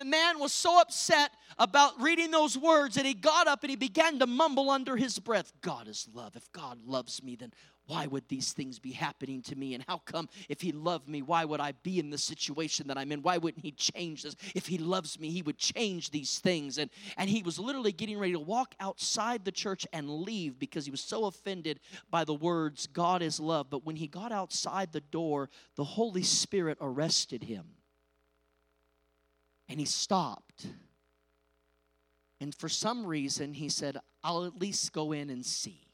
The 0.00 0.04
man 0.04 0.40
was 0.40 0.52
so 0.52 0.80
upset 0.80 1.30
about 1.58 2.00
reading 2.00 2.32
those 2.32 2.58
words 2.58 2.96
that 2.96 3.06
he 3.06 3.14
got 3.14 3.46
up 3.46 3.62
and 3.62 3.70
he 3.70 3.76
began 3.76 4.18
to 4.18 4.26
mumble 4.26 4.68
under 4.68 4.96
his 4.96 5.20
breath, 5.20 5.52
God 5.60 5.86
is 5.86 6.08
love. 6.12 6.34
If 6.34 6.50
God 6.50 6.80
loves 6.84 7.22
me, 7.22 7.36
then 7.36 7.52
why 7.86 8.06
would 8.06 8.28
these 8.28 8.52
things 8.52 8.78
be 8.78 8.92
happening 8.92 9.42
to 9.42 9.56
me? 9.56 9.74
And 9.74 9.84
how 9.86 9.98
come 9.98 10.28
if 10.48 10.60
he 10.62 10.72
loved 10.72 11.08
me, 11.08 11.20
why 11.20 11.44
would 11.44 11.60
I 11.60 11.72
be 11.82 11.98
in 11.98 12.10
the 12.10 12.18
situation 12.18 12.86
that 12.88 12.96
I'm 12.96 13.12
in? 13.12 13.22
Why 13.22 13.36
wouldn't 13.36 13.64
he 13.64 13.72
change 13.72 14.22
this? 14.22 14.36
If 14.54 14.66
he 14.66 14.78
loves 14.78 15.20
me, 15.20 15.30
he 15.30 15.42
would 15.42 15.58
change 15.58 16.10
these 16.10 16.38
things. 16.38 16.78
And, 16.78 16.90
and 17.18 17.28
he 17.28 17.42
was 17.42 17.58
literally 17.58 17.92
getting 17.92 18.18
ready 18.18 18.32
to 18.32 18.40
walk 18.40 18.74
outside 18.80 19.44
the 19.44 19.52
church 19.52 19.86
and 19.92 20.08
leave 20.08 20.58
because 20.58 20.86
he 20.86 20.90
was 20.90 21.02
so 21.02 21.26
offended 21.26 21.78
by 22.10 22.24
the 22.24 22.34
words, 22.34 22.86
God 22.86 23.20
is 23.20 23.38
love. 23.38 23.68
But 23.68 23.84
when 23.84 23.96
he 23.96 24.06
got 24.06 24.32
outside 24.32 24.92
the 24.92 25.00
door, 25.00 25.50
the 25.76 25.84
Holy 25.84 26.22
Spirit 26.22 26.78
arrested 26.80 27.44
him. 27.44 27.66
And 29.68 29.78
he 29.78 29.86
stopped. 29.86 30.66
And 32.40 32.54
for 32.54 32.68
some 32.68 33.06
reason, 33.06 33.54
he 33.54 33.68
said, 33.68 33.98
I'll 34.22 34.44
at 34.44 34.56
least 34.56 34.92
go 34.92 35.12
in 35.12 35.28
and 35.30 35.44
see. 35.44 35.84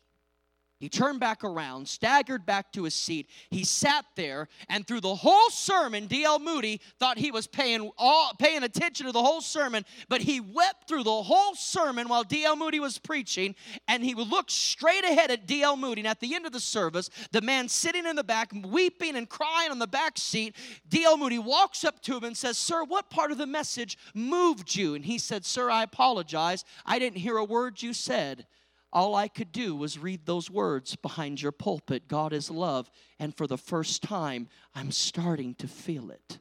He 0.80 0.88
turned 0.88 1.20
back 1.20 1.44
around, 1.44 1.86
staggered 1.86 2.46
back 2.46 2.72
to 2.72 2.84
his 2.84 2.94
seat. 2.94 3.28
He 3.50 3.64
sat 3.64 4.06
there, 4.16 4.48
and 4.70 4.86
through 4.86 5.02
the 5.02 5.14
whole 5.14 5.50
sermon, 5.50 6.06
D.L. 6.06 6.38
Moody 6.38 6.80
thought 6.98 7.18
he 7.18 7.30
was 7.30 7.46
paying 7.46 7.90
all, 7.98 8.32
paying 8.38 8.62
attention 8.62 9.04
to 9.04 9.12
the 9.12 9.22
whole 9.22 9.42
sermon, 9.42 9.84
but 10.08 10.22
he 10.22 10.40
wept 10.40 10.88
through 10.88 11.02
the 11.02 11.22
whole 11.22 11.54
sermon 11.54 12.08
while 12.08 12.24
D.L. 12.24 12.56
Moody 12.56 12.80
was 12.80 12.96
preaching, 12.96 13.54
and 13.88 14.02
he 14.02 14.14
would 14.14 14.28
look 14.28 14.50
straight 14.50 15.04
ahead 15.04 15.30
at 15.30 15.46
D.L. 15.46 15.76
Moody. 15.76 16.00
And 16.00 16.08
at 16.08 16.18
the 16.18 16.34
end 16.34 16.46
of 16.46 16.52
the 16.52 16.60
service, 16.60 17.10
the 17.30 17.42
man 17.42 17.68
sitting 17.68 18.06
in 18.06 18.16
the 18.16 18.24
back, 18.24 18.50
weeping 18.64 19.16
and 19.16 19.28
crying 19.28 19.70
on 19.70 19.78
the 19.78 19.86
back 19.86 20.16
seat, 20.16 20.56
D.L. 20.88 21.18
Moody 21.18 21.38
walks 21.38 21.84
up 21.84 22.00
to 22.04 22.16
him 22.16 22.24
and 22.24 22.34
says, 22.34 22.56
Sir, 22.56 22.84
what 22.84 23.10
part 23.10 23.32
of 23.32 23.36
the 23.36 23.46
message 23.46 23.98
moved 24.14 24.74
you? 24.74 24.94
And 24.94 25.04
he 25.04 25.18
said, 25.18 25.44
Sir, 25.44 25.70
I 25.70 25.82
apologize. 25.82 26.64
I 26.86 26.98
didn't 26.98 27.18
hear 27.18 27.36
a 27.36 27.44
word 27.44 27.82
you 27.82 27.92
said. 27.92 28.46
All 28.92 29.14
I 29.14 29.28
could 29.28 29.52
do 29.52 29.76
was 29.76 29.98
read 29.98 30.26
those 30.26 30.50
words 30.50 30.96
behind 30.96 31.40
your 31.40 31.52
pulpit 31.52 32.08
God 32.08 32.32
is 32.32 32.50
love. 32.50 32.90
And 33.18 33.36
for 33.36 33.46
the 33.46 33.58
first 33.58 34.02
time, 34.02 34.48
I'm 34.74 34.90
starting 34.90 35.54
to 35.56 35.68
feel 35.68 36.10
it. 36.10 36.38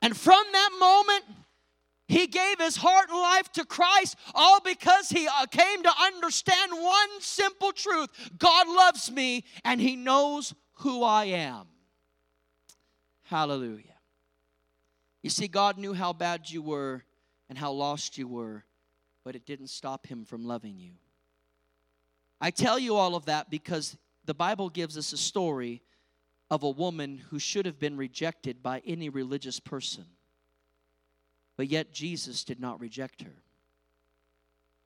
And 0.00 0.16
from 0.16 0.42
that 0.52 0.70
moment, 0.80 1.24
he 2.08 2.26
gave 2.26 2.58
his 2.58 2.76
heart 2.76 3.08
and 3.08 3.18
life 3.18 3.52
to 3.52 3.64
Christ, 3.64 4.16
all 4.34 4.60
because 4.60 5.08
he 5.08 5.28
uh, 5.28 5.46
came 5.46 5.82
to 5.82 5.92
understand 6.02 6.72
one 6.72 7.08
simple 7.20 7.72
truth 7.72 8.08
God 8.38 8.68
loves 8.68 9.10
me 9.10 9.44
and 9.64 9.80
he 9.80 9.96
knows 9.96 10.54
who 10.76 11.04
I 11.04 11.26
am. 11.26 11.66
Hallelujah. 13.24 13.84
You 15.22 15.30
see, 15.30 15.46
God 15.46 15.78
knew 15.78 15.94
how 15.94 16.12
bad 16.12 16.50
you 16.50 16.60
were 16.62 17.04
and 17.48 17.58
how 17.58 17.72
lost 17.72 18.18
you 18.18 18.26
were, 18.26 18.64
but 19.24 19.36
it 19.36 19.46
didn't 19.46 19.68
stop 19.68 20.06
him 20.06 20.24
from 20.24 20.44
loving 20.44 20.78
you. 20.78 20.92
I 22.40 22.50
tell 22.50 22.78
you 22.78 22.96
all 22.96 23.14
of 23.14 23.26
that 23.26 23.50
because 23.50 23.96
the 24.24 24.34
Bible 24.34 24.68
gives 24.68 24.96
us 24.98 25.12
a 25.12 25.16
story 25.16 25.82
of 26.50 26.62
a 26.62 26.70
woman 26.70 27.18
who 27.30 27.38
should 27.38 27.66
have 27.66 27.78
been 27.78 27.96
rejected 27.96 28.62
by 28.62 28.82
any 28.86 29.08
religious 29.08 29.60
person, 29.60 30.04
but 31.56 31.68
yet 31.68 31.92
Jesus 31.92 32.44
did 32.44 32.60
not 32.60 32.80
reject 32.80 33.22
her. 33.22 33.42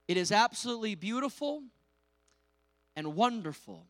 It 0.06 0.16
is 0.16 0.30
absolutely 0.30 0.94
beautiful 0.94 1.62
and 2.94 3.16
wonderful 3.16 3.86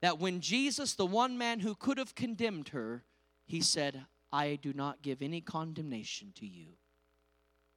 that 0.00 0.18
when 0.18 0.40
Jesus, 0.40 0.94
the 0.94 1.06
one 1.06 1.38
man 1.38 1.60
who 1.60 1.74
could 1.74 1.96
have 1.96 2.14
condemned 2.14 2.68
her, 2.68 3.04
he 3.46 3.60
said, 3.62 4.04
I 4.32 4.58
do 4.60 4.72
not 4.72 5.00
give 5.00 5.22
any 5.22 5.40
condemnation 5.40 6.32
to 6.36 6.46
you. 6.46 6.66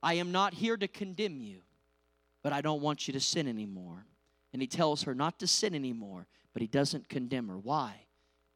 I 0.01 0.15
am 0.15 0.31
not 0.31 0.53
here 0.53 0.77
to 0.77 0.87
condemn 0.87 1.41
you, 1.41 1.59
but 2.43 2.53
I 2.53 2.61
don't 2.61 2.81
want 2.81 3.07
you 3.07 3.13
to 3.13 3.19
sin 3.19 3.47
anymore. 3.47 4.05
And 4.53 4.61
he 4.61 4.67
tells 4.67 5.03
her 5.03 5.13
not 5.13 5.39
to 5.39 5.47
sin 5.47 5.75
anymore, 5.75 6.27
but 6.53 6.61
he 6.61 6.67
doesn't 6.67 7.09
condemn 7.09 7.47
her. 7.49 7.57
Why? 7.57 7.93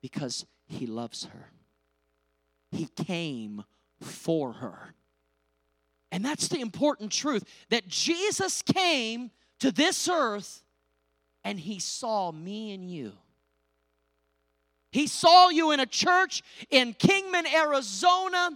Because 0.01 0.45
he 0.67 0.87
loves 0.87 1.25
her. 1.25 1.51
He 2.71 2.87
came 2.87 3.63
for 3.99 4.53
her. 4.53 4.93
And 6.11 6.25
that's 6.25 6.47
the 6.47 6.59
important 6.59 7.11
truth 7.11 7.43
that 7.69 7.87
Jesus 7.87 8.61
came 8.61 9.31
to 9.59 9.71
this 9.71 10.07
earth 10.09 10.63
and 11.43 11.59
he 11.59 11.79
saw 11.79 12.31
me 12.31 12.73
and 12.73 12.89
you. 12.89 13.13
He 14.91 15.07
saw 15.07 15.49
you 15.49 15.71
in 15.71 15.79
a 15.79 15.85
church 15.85 16.43
in 16.69 16.93
Kingman, 16.93 17.45
Arizona 17.47 18.49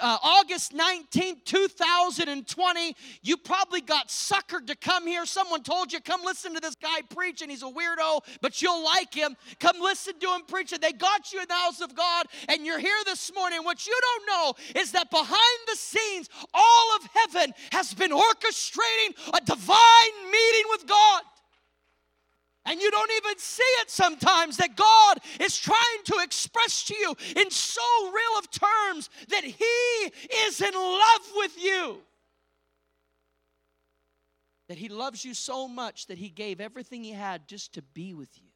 uh, 0.00 0.18
August 0.22 0.72
19, 0.72 1.42
2020, 1.44 2.96
you 3.22 3.36
probably 3.36 3.80
got 3.80 4.08
suckered 4.08 4.66
to 4.66 4.76
come 4.76 5.06
here. 5.06 5.26
Someone 5.26 5.62
told 5.62 5.92
you, 5.92 6.00
come 6.00 6.22
listen 6.24 6.54
to 6.54 6.60
this 6.60 6.74
guy 6.74 7.00
preach, 7.10 7.42
and 7.42 7.50
he's 7.50 7.62
a 7.62 7.66
weirdo, 7.66 8.20
but 8.40 8.60
you'll 8.62 8.84
like 8.84 9.12
him. 9.12 9.36
Come 9.60 9.80
listen 9.80 10.18
to 10.18 10.26
him 10.28 10.42
preach. 10.46 10.72
And 10.72 10.82
they 10.82 10.92
got 10.92 11.32
you 11.32 11.40
in 11.40 11.48
the 11.48 11.54
house 11.54 11.80
of 11.80 11.94
God, 11.94 12.26
and 12.48 12.64
you're 12.64 12.78
here 12.78 12.90
this 13.04 13.32
morning. 13.34 13.64
What 13.64 13.86
you 13.86 13.98
don't 14.00 14.26
know 14.26 14.80
is 14.80 14.92
that 14.92 15.10
behind 15.10 15.58
the 15.66 15.76
scenes, 15.76 16.28
all 16.52 16.96
of 16.96 17.08
heaven 17.12 17.54
has 17.72 17.94
been 17.94 18.10
orchestrating 18.10 19.16
a 19.32 19.40
divine 19.44 20.30
meeting 20.30 20.64
with 20.70 20.86
God. 20.86 21.22
And 22.66 22.80
you 22.80 22.90
don't 22.90 23.10
even 23.18 23.38
see 23.38 23.62
it 23.82 23.90
sometimes 23.90 24.56
that 24.56 24.74
God 24.74 25.18
is 25.38 25.58
trying 25.58 26.02
to 26.04 26.20
express 26.22 26.84
to 26.84 26.94
you 26.94 27.14
in 27.36 27.50
so 27.50 27.82
real 28.04 28.38
of 28.38 28.50
terms 28.50 29.10
that 29.28 29.44
He 29.44 30.12
is 30.46 30.60
in 30.60 30.72
love 30.74 31.32
with 31.36 31.62
you. 31.62 31.98
That 34.68 34.78
He 34.78 34.88
loves 34.88 35.24
you 35.24 35.34
so 35.34 35.68
much 35.68 36.06
that 36.06 36.16
He 36.16 36.30
gave 36.30 36.58
everything 36.58 37.04
He 37.04 37.12
had 37.12 37.46
just 37.46 37.74
to 37.74 37.82
be 37.82 38.14
with 38.14 38.30
you. 38.36 38.48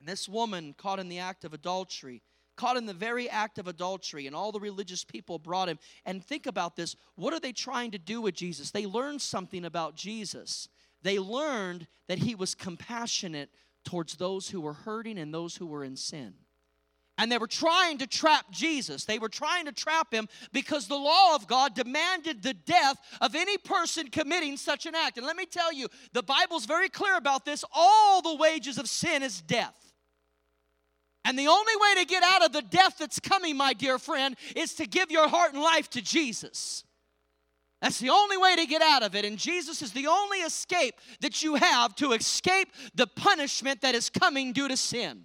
And 0.00 0.08
this 0.08 0.28
woman 0.28 0.74
caught 0.76 0.98
in 0.98 1.10
the 1.10 1.18
act 1.18 1.44
of 1.44 1.52
adultery 1.52 2.22
caught 2.56 2.76
in 2.76 2.86
the 2.86 2.94
very 2.94 3.28
act 3.28 3.58
of 3.58 3.68
adultery, 3.68 4.26
and 4.26 4.34
all 4.34 4.52
the 4.52 4.60
religious 4.60 5.04
people 5.04 5.38
brought 5.38 5.68
him. 5.68 5.78
And 6.04 6.24
think 6.24 6.46
about 6.46 6.76
this 6.76 6.96
what 7.16 7.32
are 7.32 7.40
they 7.40 7.52
trying 7.52 7.90
to 7.92 7.98
do 7.98 8.20
with 8.20 8.34
Jesus? 8.34 8.70
They 8.70 8.86
learned 8.86 9.20
something 9.20 9.64
about 9.64 9.96
Jesus. 9.96 10.68
They 11.02 11.18
learned 11.18 11.86
that 12.08 12.18
he 12.18 12.34
was 12.34 12.54
compassionate 12.54 13.50
towards 13.84 14.16
those 14.16 14.48
who 14.48 14.60
were 14.60 14.72
hurting 14.72 15.18
and 15.18 15.32
those 15.32 15.56
who 15.56 15.66
were 15.66 15.84
in 15.84 15.96
sin. 15.96 16.34
And 17.16 17.30
they 17.30 17.38
were 17.38 17.46
trying 17.46 17.98
to 17.98 18.08
trap 18.08 18.46
Jesus. 18.50 19.04
They 19.04 19.20
were 19.20 19.28
trying 19.28 19.66
to 19.66 19.72
trap 19.72 20.12
him 20.12 20.28
because 20.52 20.88
the 20.88 20.96
law 20.96 21.36
of 21.36 21.46
God 21.46 21.74
demanded 21.74 22.42
the 22.42 22.54
death 22.54 22.96
of 23.20 23.36
any 23.36 23.56
person 23.56 24.08
committing 24.08 24.56
such 24.56 24.86
an 24.86 24.96
act. 24.96 25.16
And 25.16 25.26
let 25.26 25.36
me 25.36 25.46
tell 25.46 25.72
you, 25.72 25.86
the 26.12 26.24
Bible's 26.24 26.66
very 26.66 26.88
clear 26.88 27.16
about 27.16 27.44
this. 27.44 27.64
All 27.72 28.20
the 28.20 28.34
wages 28.34 28.78
of 28.78 28.88
sin 28.88 29.22
is 29.22 29.40
death. 29.40 29.83
And 31.24 31.38
the 31.38 31.48
only 31.48 31.72
way 31.76 32.02
to 32.02 32.04
get 32.04 32.22
out 32.22 32.44
of 32.44 32.52
the 32.52 32.62
death 32.62 32.98
that's 32.98 33.18
coming, 33.18 33.56
my 33.56 33.72
dear 33.72 33.98
friend, 33.98 34.36
is 34.54 34.74
to 34.74 34.86
give 34.86 35.10
your 35.10 35.28
heart 35.28 35.54
and 35.54 35.62
life 35.62 35.88
to 35.90 36.02
Jesus. 36.02 36.84
That's 37.80 37.98
the 37.98 38.10
only 38.10 38.36
way 38.36 38.56
to 38.56 38.66
get 38.66 38.82
out 38.82 39.02
of 39.02 39.14
it. 39.14 39.24
And 39.24 39.38
Jesus 39.38 39.82
is 39.82 39.92
the 39.92 40.06
only 40.06 40.38
escape 40.38 40.94
that 41.20 41.42
you 41.42 41.54
have 41.54 41.94
to 41.96 42.12
escape 42.12 42.68
the 42.94 43.06
punishment 43.06 43.80
that 43.82 43.94
is 43.94 44.10
coming 44.10 44.52
due 44.52 44.68
to 44.68 44.76
sin. 44.76 45.24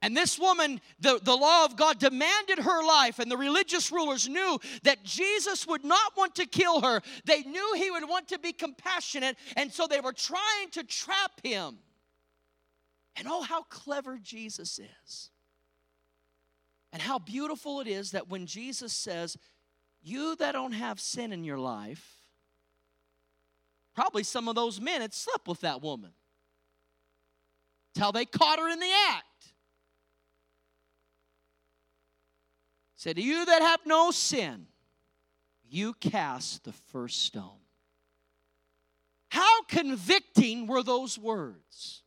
And 0.00 0.14
this 0.14 0.38
woman, 0.38 0.82
the, 1.00 1.18
the 1.22 1.34
law 1.34 1.64
of 1.64 1.76
God 1.76 1.98
demanded 1.98 2.58
her 2.58 2.86
life, 2.86 3.18
and 3.18 3.30
the 3.30 3.38
religious 3.38 3.90
rulers 3.90 4.28
knew 4.28 4.58
that 4.82 5.02
Jesus 5.02 5.66
would 5.66 5.82
not 5.82 6.12
want 6.14 6.34
to 6.34 6.44
kill 6.44 6.82
her. 6.82 7.00
They 7.24 7.40
knew 7.40 7.72
he 7.74 7.90
would 7.90 8.06
want 8.06 8.28
to 8.28 8.38
be 8.38 8.52
compassionate, 8.52 9.36
and 9.56 9.72
so 9.72 9.86
they 9.86 10.00
were 10.00 10.12
trying 10.12 10.68
to 10.72 10.84
trap 10.84 11.40
him. 11.42 11.78
And 13.16 13.28
oh, 13.28 13.42
how 13.42 13.62
clever 13.64 14.18
Jesus 14.22 14.78
is. 14.78 15.30
And 16.92 17.02
how 17.02 17.18
beautiful 17.18 17.80
it 17.80 17.88
is 17.88 18.12
that 18.12 18.28
when 18.28 18.46
Jesus 18.46 18.92
says, 18.92 19.36
You 20.02 20.36
that 20.36 20.52
don't 20.52 20.72
have 20.72 21.00
sin 21.00 21.32
in 21.32 21.44
your 21.44 21.58
life, 21.58 22.18
probably 23.94 24.22
some 24.22 24.48
of 24.48 24.54
those 24.54 24.80
men 24.80 25.00
had 25.00 25.12
slept 25.12 25.48
with 25.48 25.60
that 25.60 25.82
woman. 25.82 26.12
It's 27.90 28.00
how 28.00 28.12
they 28.12 28.24
caught 28.24 28.58
her 28.58 28.68
in 28.68 28.78
the 28.78 28.92
act. 29.10 29.24
Said, 32.94 33.18
You 33.18 33.44
that 33.44 33.60
have 33.60 33.80
no 33.84 34.12
sin, 34.12 34.66
you 35.68 35.94
cast 35.94 36.62
the 36.62 36.72
first 36.72 37.24
stone. 37.24 37.58
How 39.28 39.64
convicting 39.64 40.68
were 40.68 40.84
those 40.84 41.18
words? 41.18 42.03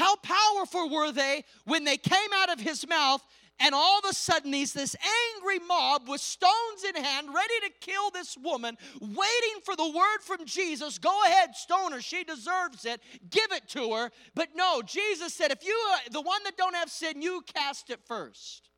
How 0.00 0.16
powerful 0.16 0.88
were 0.88 1.12
they 1.12 1.44
when 1.66 1.84
they 1.84 1.98
came 1.98 2.30
out 2.34 2.50
of 2.50 2.58
his 2.58 2.88
mouth 2.88 3.22
and 3.58 3.74
all 3.74 3.98
of 3.98 4.06
a 4.10 4.14
sudden, 4.14 4.50
he's 4.50 4.72
this 4.72 4.96
angry 5.36 5.58
mob 5.58 6.08
with 6.08 6.22
stones 6.22 6.84
in 6.88 7.04
hand, 7.04 7.28
ready 7.34 7.60
to 7.64 7.70
kill 7.80 8.08
this 8.10 8.34
woman, 8.42 8.78
waiting 8.98 9.60
for 9.62 9.76
the 9.76 9.90
word 9.90 10.20
from 10.22 10.46
Jesus. 10.46 10.96
Go 10.96 11.14
ahead, 11.26 11.54
stone 11.54 11.92
her. 11.92 12.00
She 12.00 12.24
deserves 12.24 12.86
it. 12.86 13.02
Give 13.28 13.52
it 13.52 13.68
to 13.68 13.92
her. 13.92 14.10
But 14.34 14.48
no, 14.56 14.80
Jesus 14.80 15.34
said, 15.34 15.50
if 15.50 15.62
you, 15.66 15.78
uh, 15.92 15.98
the 16.10 16.22
one 16.22 16.42
that 16.44 16.56
don't 16.56 16.74
have 16.74 16.88
sin, 16.88 17.20
you 17.20 17.42
cast 17.54 17.90
it 17.90 18.00
first. 18.06 18.70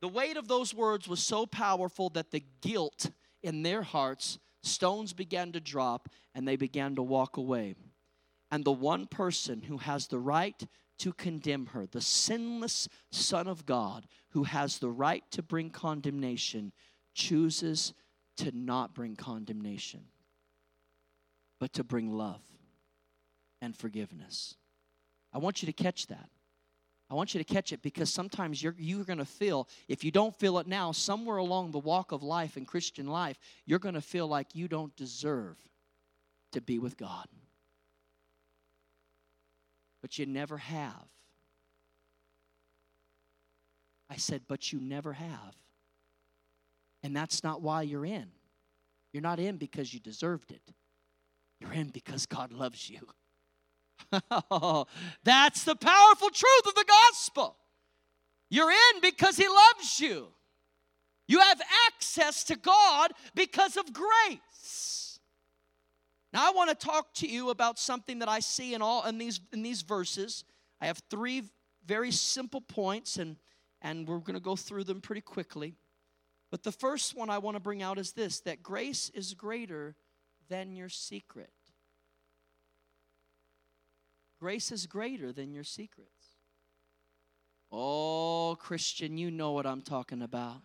The 0.00 0.06
weight 0.06 0.36
of 0.36 0.46
those 0.46 0.72
words 0.72 1.08
was 1.08 1.18
so 1.18 1.44
powerful 1.44 2.08
that 2.10 2.30
the 2.30 2.44
guilt 2.60 3.10
in 3.42 3.64
their 3.64 3.82
hearts, 3.82 4.38
stones 4.62 5.12
began 5.12 5.50
to 5.50 5.60
drop 5.60 6.08
and 6.36 6.46
they 6.46 6.54
began 6.54 6.94
to 6.94 7.02
walk 7.02 7.36
away. 7.36 7.74
And 8.50 8.64
the 8.64 8.72
one 8.72 9.06
person 9.06 9.62
who 9.62 9.78
has 9.78 10.06
the 10.06 10.18
right 10.18 10.62
to 10.98 11.12
condemn 11.12 11.66
her, 11.66 11.86
the 11.86 12.00
sinless 12.00 12.88
Son 13.10 13.46
of 13.46 13.66
God 13.66 14.06
who 14.30 14.44
has 14.44 14.78
the 14.78 14.90
right 14.90 15.24
to 15.32 15.42
bring 15.42 15.70
condemnation, 15.70 16.72
chooses 17.14 17.92
to 18.38 18.56
not 18.56 18.94
bring 18.94 19.16
condemnation, 19.16 20.04
but 21.58 21.72
to 21.74 21.84
bring 21.84 22.12
love 22.12 22.42
and 23.60 23.76
forgiveness. 23.76 24.54
I 25.32 25.38
want 25.38 25.62
you 25.62 25.66
to 25.66 25.72
catch 25.72 26.06
that. 26.06 26.28
I 27.08 27.14
want 27.14 27.34
you 27.34 27.38
to 27.42 27.44
catch 27.44 27.72
it 27.72 27.82
because 27.82 28.12
sometimes 28.12 28.62
you're, 28.62 28.74
you're 28.78 29.04
going 29.04 29.18
to 29.18 29.24
feel, 29.24 29.68
if 29.86 30.02
you 30.02 30.10
don't 30.10 30.34
feel 30.34 30.58
it 30.58 30.66
now, 30.66 30.90
somewhere 30.92 31.36
along 31.36 31.70
the 31.70 31.78
walk 31.78 32.10
of 32.10 32.22
life 32.22 32.56
and 32.56 32.66
Christian 32.66 33.06
life, 33.06 33.38
you're 33.64 33.78
going 33.78 33.94
to 33.94 34.00
feel 34.00 34.26
like 34.26 34.54
you 34.54 34.66
don't 34.66 34.94
deserve 34.96 35.56
to 36.52 36.60
be 36.60 36.78
with 36.78 36.96
God 36.96 37.28
but 40.06 40.20
you 40.20 40.26
never 40.26 40.56
have. 40.56 41.08
I 44.08 44.14
said, 44.14 44.42
but 44.46 44.72
you 44.72 44.78
never 44.78 45.14
have. 45.14 45.56
And 47.02 47.16
that's 47.16 47.42
not 47.42 47.60
why 47.60 47.82
you're 47.82 48.06
in. 48.06 48.26
You're 49.12 49.24
not 49.24 49.40
in 49.40 49.56
because 49.56 49.92
you 49.92 49.98
deserved 49.98 50.52
it, 50.52 50.62
you're 51.60 51.72
in 51.72 51.88
because 51.88 52.24
God 52.24 52.52
loves 52.52 52.88
you. 52.88 53.00
that's 55.24 55.64
the 55.64 55.74
powerful 55.74 56.30
truth 56.30 56.66
of 56.68 56.76
the 56.76 56.84
gospel. 56.86 57.56
You're 58.48 58.70
in 58.70 59.00
because 59.02 59.36
He 59.36 59.48
loves 59.48 59.98
you. 59.98 60.28
You 61.26 61.40
have 61.40 61.60
access 61.88 62.44
to 62.44 62.54
God 62.54 63.10
because 63.34 63.76
of 63.76 63.92
grace. 63.92 65.05
Now 66.36 66.46
I 66.46 66.50
want 66.50 66.68
to 66.68 66.76
talk 66.76 67.14
to 67.14 67.26
you 67.26 67.48
about 67.48 67.78
something 67.78 68.18
that 68.18 68.28
I 68.28 68.40
see 68.40 68.74
in 68.74 68.82
all 68.82 69.06
in 69.06 69.16
these 69.16 69.40
in 69.54 69.62
these 69.62 69.80
verses. 69.80 70.44
I 70.82 70.86
have 70.86 71.00
three 71.08 71.44
very 71.86 72.10
simple 72.10 72.60
points 72.60 73.16
and 73.16 73.36
and 73.80 74.06
we're 74.06 74.18
going 74.18 74.34
to 74.34 74.40
go 74.40 74.54
through 74.54 74.84
them 74.84 75.00
pretty 75.00 75.22
quickly. 75.22 75.76
But 76.50 76.62
the 76.62 76.72
first 76.72 77.16
one 77.16 77.30
I 77.30 77.38
want 77.38 77.54
to 77.54 77.60
bring 77.60 77.82
out 77.82 77.96
is 77.96 78.12
this 78.12 78.40
that 78.40 78.62
grace 78.62 79.10
is 79.14 79.32
greater 79.32 79.96
than 80.50 80.76
your 80.76 80.90
secret. 80.90 81.48
Grace 84.38 84.70
is 84.70 84.86
greater 84.86 85.32
than 85.32 85.54
your 85.54 85.64
secrets. 85.64 86.10
Oh, 87.72 88.58
Christian, 88.60 89.16
you 89.16 89.30
know 89.30 89.52
what 89.52 89.64
I'm 89.64 89.80
talking 89.80 90.20
about. 90.20 90.60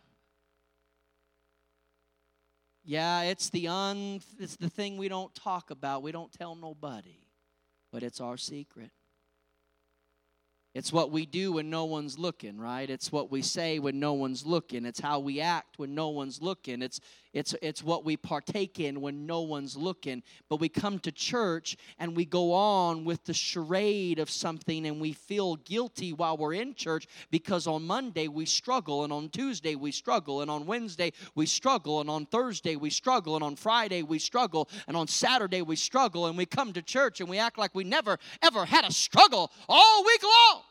Yeah, 2.84 3.22
it's 3.24 3.50
the 3.50 3.68
un 3.68 4.22
it's 4.40 4.56
the 4.56 4.70
thing 4.70 4.98
we 4.98 5.08
don't 5.08 5.34
talk 5.36 5.70
about. 5.70 6.02
We 6.04 6.12
don't 6.12 6.32
tell 6.32 6.56
nobody. 6.56 7.20
But 7.91 8.04
it's 8.04 8.22
our 8.22 8.38
secret. 8.38 8.91
It's 10.74 10.94
what 10.94 11.12
we 11.12 11.26
do 11.26 11.54
when 11.54 11.70
no 11.70 11.84
one's 11.84 12.17
looking, 12.17 12.58
right? 12.58 12.89
It's 12.89 13.12
what 13.12 13.30
we 13.30 13.41
say 13.41 13.80
when 13.80 14.00
no 14.00 14.13
one's 14.13 14.46
looking. 14.46 14.86
It's 14.86 15.02
how 15.02 15.20
we 15.20 15.41
act 15.41 15.78
when 15.78 15.94
no 15.94 16.10
one's 16.10 16.41
looking. 16.41 16.82
It's 16.82 17.02
it's 17.34 17.56
it's 17.62 17.84
what 17.84 18.04
we 18.04 18.17
partake 18.17 18.80
in 18.80 19.02
when 19.02 19.26
no 19.26 19.41
one's 19.41 19.78
looking. 19.78 20.24
But 20.50 20.60
we 20.60 20.70
come 20.70 21.00
to 21.00 21.12
church 21.12 21.78
and 22.00 22.15
we 22.15 22.26
go 22.26 22.54
on 22.54 23.06
with 23.06 23.24
the 23.24 23.34
charade 23.34 24.20
of 24.20 24.30
something 24.30 24.86
and 24.86 25.00
we 25.00 25.13
feel 25.13 25.56
guilty 25.58 26.13
while 26.13 26.38
we're 26.38 26.54
in 26.54 26.76
church 26.76 27.08
because 27.30 27.67
on 27.67 27.84
Monday 27.84 28.28
we 28.28 28.46
struggle 28.46 29.04
and 29.04 29.13
on 29.13 29.30
Tuesday 29.30 29.76
we 29.76 29.91
struggle 29.91 30.41
and 30.41 30.52
on 30.52 30.65
Wednesday 30.65 31.13
we 31.36 31.46
struggle 31.46 32.02
and 32.02 32.10
on 32.10 32.26
Thursday 32.26 32.76
we 32.76 32.89
struggle 32.89 33.36
and 33.36 33.44
on 33.44 33.56
Friday 33.56 34.04
we 34.04 34.20
struggle 34.20 34.70
and 34.88 34.98
on 34.98 35.08
Saturday 35.08 35.62
we 35.62 35.76
struggle 35.76 36.28
and 36.28 36.38
we 36.38 36.46
come 36.46 36.74
to 36.74 36.82
church 36.82 37.22
and 37.22 37.30
we 37.30 37.38
act 37.38 37.58
like 37.58 37.74
we 37.74 37.84
never 37.84 38.17
ever 38.41 38.65
had 38.65 38.86
a 38.86 38.91
struggle 38.91 39.52
all 39.70 40.04
week 40.04 40.24
long 40.24 40.63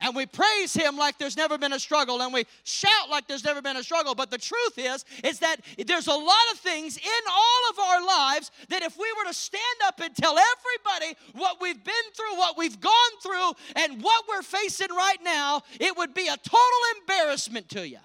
and 0.00 0.16
we 0.16 0.26
praise 0.26 0.72
him 0.72 0.96
like 0.96 1.18
there's 1.18 1.36
never 1.36 1.58
been 1.58 1.74
a 1.74 1.78
struggle 1.78 2.22
and 2.22 2.32
we 2.32 2.44
shout 2.64 3.10
like 3.10 3.28
there's 3.28 3.44
never 3.44 3.60
been 3.60 3.76
a 3.76 3.82
struggle. 3.82 4.14
But 4.14 4.30
the 4.30 4.38
truth 4.38 4.78
is 4.78 5.04
is 5.22 5.40
that 5.40 5.56
there's 5.86 6.06
a 6.06 6.14
lot 6.14 6.36
of 6.52 6.58
things 6.58 6.96
in 6.96 7.22
all 7.30 7.70
of 7.70 7.78
our 7.78 8.06
lives 8.06 8.50
that 8.68 8.82
if 8.82 8.96
we 8.96 9.12
were 9.18 9.28
to 9.28 9.34
stand 9.34 9.62
up 9.84 10.00
and 10.00 10.14
tell 10.14 10.36
everybody 10.38 11.18
what 11.34 11.60
we've 11.60 11.82
been 11.82 11.94
through 12.14 12.38
what 12.38 12.56
we've 12.56 12.80
gone 12.80 12.92
through 13.22 13.52
and 13.76 14.02
what 14.02 14.24
we're 14.28 14.42
facing 14.42 14.88
right 14.90 15.18
now 15.22 15.62
it 15.78 15.96
would 15.96 16.14
be 16.14 16.28
a 16.28 16.36
total 16.36 16.60
embarrassment 17.00 17.68
to 17.68 17.86
you. 17.86 17.98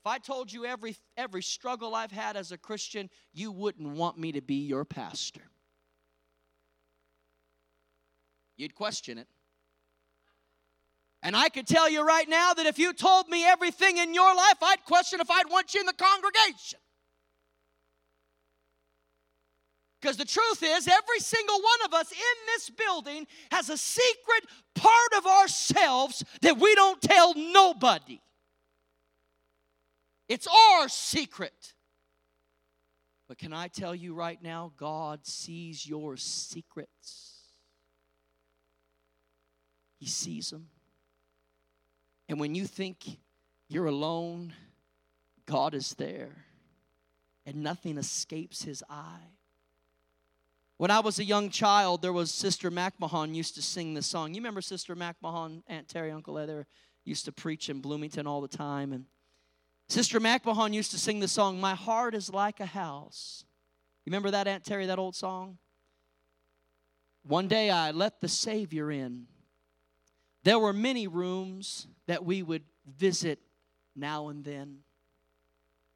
If 0.00 0.06
i 0.06 0.18
told 0.18 0.52
you 0.52 0.66
every 0.66 0.96
every 1.16 1.42
struggle 1.42 1.94
i've 1.94 2.12
had 2.12 2.36
as 2.36 2.52
a 2.52 2.58
christian 2.58 3.08
you 3.32 3.50
wouldn't 3.50 3.88
want 3.88 4.18
me 4.18 4.32
to 4.32 4.40
be 4.40 4.66
your 4.66 4.84
pastor. 4.84 5.42
You'd 8.56 8.76
question 8.76 9.18
it 9.18 9.26
and 11.24 11.34
I 11.34 11.48
could 11.48 11.66
tell 11.66 11.88
you 11.88 12.06
right 12.06 12.28
now 12.28 12.52
that 12.52 12.66
if 12.66 12.78
you 12.78 12.92
told 12.92 13.30
me 13.30 13.46
everything 13.46 13.96
in 13.96 14.12
your 14.12 14.36
life, 14.36 14.58
I'd 14.62 14.84
question 14.84 15.20
if 15.20 15.30
I'd 15.30 15.48
want 15.50 15.72
you 15.72 15.80
in 15.80 15.86
the 15.86 15.94
congregation. 15.94 16.78
Because 19.98 20.18
the 20.18 20.26
truth 20.26 20.62
is, 20.62 20.86
every 20.86 21.20
single 21.20 21.54
one 21.54 21.86
of 21.86 21.94
us 21.94 22.12
in 22.12 22.46
this 22.48 22.68
building 22.68 23.26
has 23.50 23.70
a 23.70 23.78
secret 23.78 24.44
part 24.74 25.14
of 25.16 25.24
ourselves 25.24 26.22
that 26.42 26.58
we 26.58 26.74
don't 26.74 27.00
tell 27.00 27.32
nobody. 27.34 28.20
It's 30.28 30.46
our 30.46 30.90
secret. 30.90 31.72
But 33.28 33.38
can 33.38 33.54
I 33.54 33.68
tell 33.68 33.94
you 33.94 34.12
right 34.12 34.42
now, 34.42 34.72
God 34.76 35.26
sees 35.26 35.86
your 35.86 36.18
secrets. 36.18 37.38
He 39.98 40.06
sees 40.06 40.50
them. 40.50 40.66
And 42.28 42.40
when 42.40 42.54
you 42.54 42.66
think 42.66 43.18
you're 43.68 43.86
alone, 43.86 44.54
God 45.46 45.74
is 45.74 45.90
there, 45.94 46.44
and 47.44 47.62
nothing 47.62 47.98
escapes 47.98 48.62
his 48.62 48.82
eye. 48.88 49.30
When 50.76 50.90
I 50.90 51.00
was 51.00 51.18
a 51.18 51.24
young 51.24 51.50
child, 51.50 52.02
there 52.02 52.12
was 52.12 52.32
Sister 52.32 52.70
MacMahon 52.70 53.34
used 53.34 53.54
to 53.54 53.62
sing 53.62 53.94
this 53.94 54.06
song. 54.06 54.34
You 54.34 54.40
remember 54.40 54.60
Sister 54.60 54.96
MacMahon, 54.96 55.62
Aunt 55.68 55.88
Terry, 55.88 56.10
Uncle 56.10 56.36
Heather 56.36 56.66
used 57.04 57.26
to 57.26 57.32
preach 57.32 57.68
in 57.68 57.80
Bloomington 57.80 58.26
all 58.26 58.40
the 58.40 58.48
time. 58.48 58.92
And 58.92 59.04
Sister 59.88 60.18
MacMahon 60.18 60.72
used 60.72 60.90
to 60.90 60.98
sing 60.98 61.20
the 61.20 61.28
song, 61.28 61.60
My 61.60 61.74
Heart 61.74 62.14
is 62.14 62.32
Like 62.32 62.58
a 62.60 62.66
House. 62.66 63.44
You 64.04 64.10
remember 64.10 64.30
that, 64.32 64.48
Aunt 64.48 64.64
Terry, 64.64 64.86
that 64.86 64.98
old 64.98 65.14
song? 65.14 65.58
One 67.22 67.48
day 67.48 67.70
I 67.70 67.90
let 67.90 68.20
the 68.20 68.28
Savior 68.28 68.90
in. 68.90 69.26
There 70.44 70.58
were 70.58 70.74
many 70.74 71.06
rooms 71.06 71.86
that 72.06 72.24
we 72.24 72.42
would 72.42 72.64
visit 72.86 73.40
now 73.96 74.28
and 74.28 74.44
then. 74.44 74.78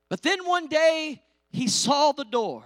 But 0.08 0.22
then 0.22 0.46
one 0.46 0.68
day 0.68 1.22
he 1.50 1.68
saw 1.68 2.12
the 2.12 2.24
door, 2.24 2.64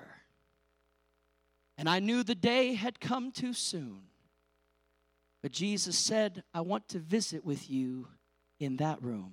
and 1.76 1.88
I 1.88 1.98
knew 1.98 2.22
the 2.22 2.36
day 2.36 2.74
had 2.74 3.00
come 3.00 3.32
too 3.32 3.52
soon. 3.52 4.02
But 5.42 5.50
Jesus 5.50 5.98
said, 5.98 6.44
I 6.54 6.60
want 6.60 6.88
to 6.90 7.00
visit 7.00 7.44
with 7.44 7.68
you 7.68 8.06
in 8.60 8.76
that 8.76 9.02
room. 9.02 9.32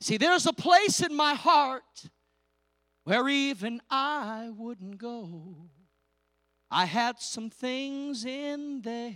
See, 0.00 0.16
there's 0.16 0.46
a 0.46 0.52
place 0.52 1.00
in 1.00 1.14
my 1.14 1.34
heart 1.34 2.08
where 3.04 3.28
even 3.28 3.80
I 3.88 4.50
wouldn't 4.56 4.98
go. 4.98 5.68
I 6.68 6.86
had 6.86 7.20
some 7.20 7.48
things 7.48 8.24
in 8.24 8.82
there 8.82 9.10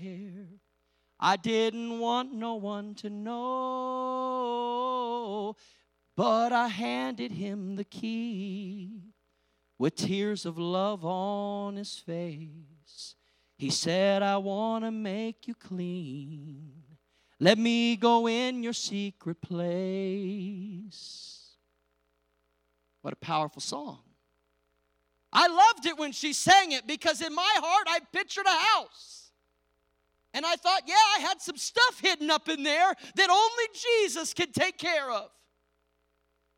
I 1.27 1.37
didn't 1.37 2.01
want 2.01 2.35
no 2.35 2.57
one 2.57 2.95
to 2.97 3.09
know, 3.09 3.57
but 6.15 6.53
I 6.53 6.69
handed 6.69 7.33
him 7.33 7.77
the 7.77 7.85
key 7.85 9.15
with 9.79 9.97
tears 9.97 10.45
of 10.45 10.59
love 10.59 11.03
on 11.03 11.77
his 11.77 11.97
face. 11.97 13.15
He 13.57 13.71
said, 13.71 14.23
I 14.23 14.37
want 14.37 14.85
to 14.85 14.91
make 14.91 15.49
you 15.49 15.55
clean. 15.55 16.83
Let 17.41 17.57
me 17.57 17.97
go 17.97 18.29
in 18.29 18.63
your 18.63 18.75
secret 18.75 19.41
place. 19.41 21.55
What 23.01 23.15
a 23.15 23.17
powerful 23.17 23.63
song. 23.63 24.01
I 25.33 25.49
loved 25.49 25.87
it 25.87 25.97
when 25.97 26.13
she 26.13 26.35
sang 26.35 26.73
it 26.73 26.87
because 26.87 27.23
in 27.23 27.35
my 27.35 27.55
heart 27.63 27.87
I 27.89 28.01
pictured 28.13 28.45
a 28.45 28.51
house. 28.51 29.24
And 30.35 30.45
I 30.45 30.57
thought, 30.57 30.83
yeah, 30.87 30.95
I 31.17 31.21
had 31.21 31.41
some 31.41 31.57
stuff 31.57 32.01
hidden 32.03 32.31
up 32.31 32.49
in 32.49 32.65
there 32.65 32.93
that 33.15 33.31
only 33.31 33.65
Jesus 34.03 34.35
could 34.35 34.53
take 34.53 34.77
care 34.77 35.11
of. 35.11 35.31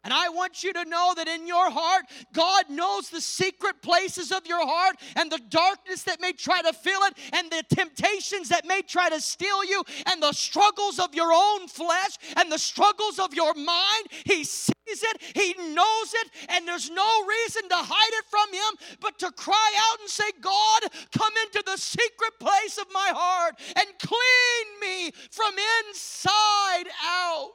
And 0.06 0.14
I 0.14 0.28
want 0.28 0.62
you 0.62 0.72
to 0.72 0.84
know 0.84 1.14
that 1.16 1.26
in 1.26 1.48
your 1.48 1.68
heart, 1.68 2.04
God 2.32 2.70
knows 2.70 3.10
the 3.10 3.20
secret 3.20 3.82
places 3.82 4.30
of 4.30 4.46
your 4.46 4.64
heart 4.64 4.94
and 5.16 5.32
the 5.32 5.40
darkness 5.48 6.04
that 6.04 6.20
may 6.20 6.30
try 6.30 6.62
to 6.62 6.72
fill 6.72 7.00
it, 7.02 7.14
and 7.32 7.50
the 7.50 7.64
temptations 7.74 8.50
that 8.50 8.64
may 8.64 8.82
try 8.82 9.08
to 9.08 9.20
steal 9.20 9.64
you, 9.64 9.82
and 10.06 10.22
the 10.22 10.30
struggles 10.30 11.00
of 11.00 11.12
your 11.12 11.32
own 11.32 11.66
flesh 11.66 12.18
and 12.36 12.52
the 12.52 12.56
struggles 12.56 13.18
of 13.18 13.34
your 13.34 13.52
mind. 13.54 14.06
He 14.24 14.44
sees 14.44 14.72
it, 14.86 15.20
He 15.34 15.54
knows 15.74 16.14
it, 16.14 16.30
and 16.50 16.68
there's 16.68 16.88
no 16.88 17.26
reason 17.26 17.68
to 17.68 17.74
hide 17.76 18.12
it 18.12 18.26
from 18.30 18.52
Him 18.54 18.98
but 19.00 19.18
to 19.18 19.32
cry 19.32 19.72
out 19.90 19.98
and 19.98 20.08
say, 20.08 20.30
God, 20.40 20.82
come 21.18 21.32
into 21.46 21.64
the 21.66 21.78
secret 21.78 22.38
place 22.38 22.78
of 22.78 22.86
my 22.92 23.10
heart 23.12 23.56
and 23.74 23.86
clean 23.98 24.80
me 24.80 25.10
from 25.32 25.52
inside 25.88 26.92
out. 27.04 27.50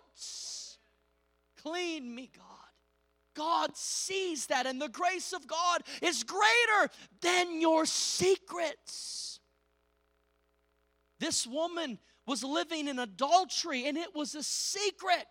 Clean 1.63 2.13
me, 2.13 2.29
God. 2.35 2.45
God 3.33 3.77
sees 3.77 4.47
that, 4.47 4.65
and 4.65 4.81
the 4.81 4.89
grace 4.89 5.31
of 5.33 5.47
God 5.47 5.83
is 6.01 6.23
greater 6.23 6.91
than 7.21 7.61
your 7.61 7.85
secrets. 7.85 9.39
This 11.19 11.47
woman 11.47 11.97
was 12.25 12.43
living 12.43 12.87
in 12.87 12.99
adultery, 12.99 13.85
and 13.87 13.97
it 13.97 14.13
was 14.15 14.35
a 14.35 14.43
secret 14.43 15.27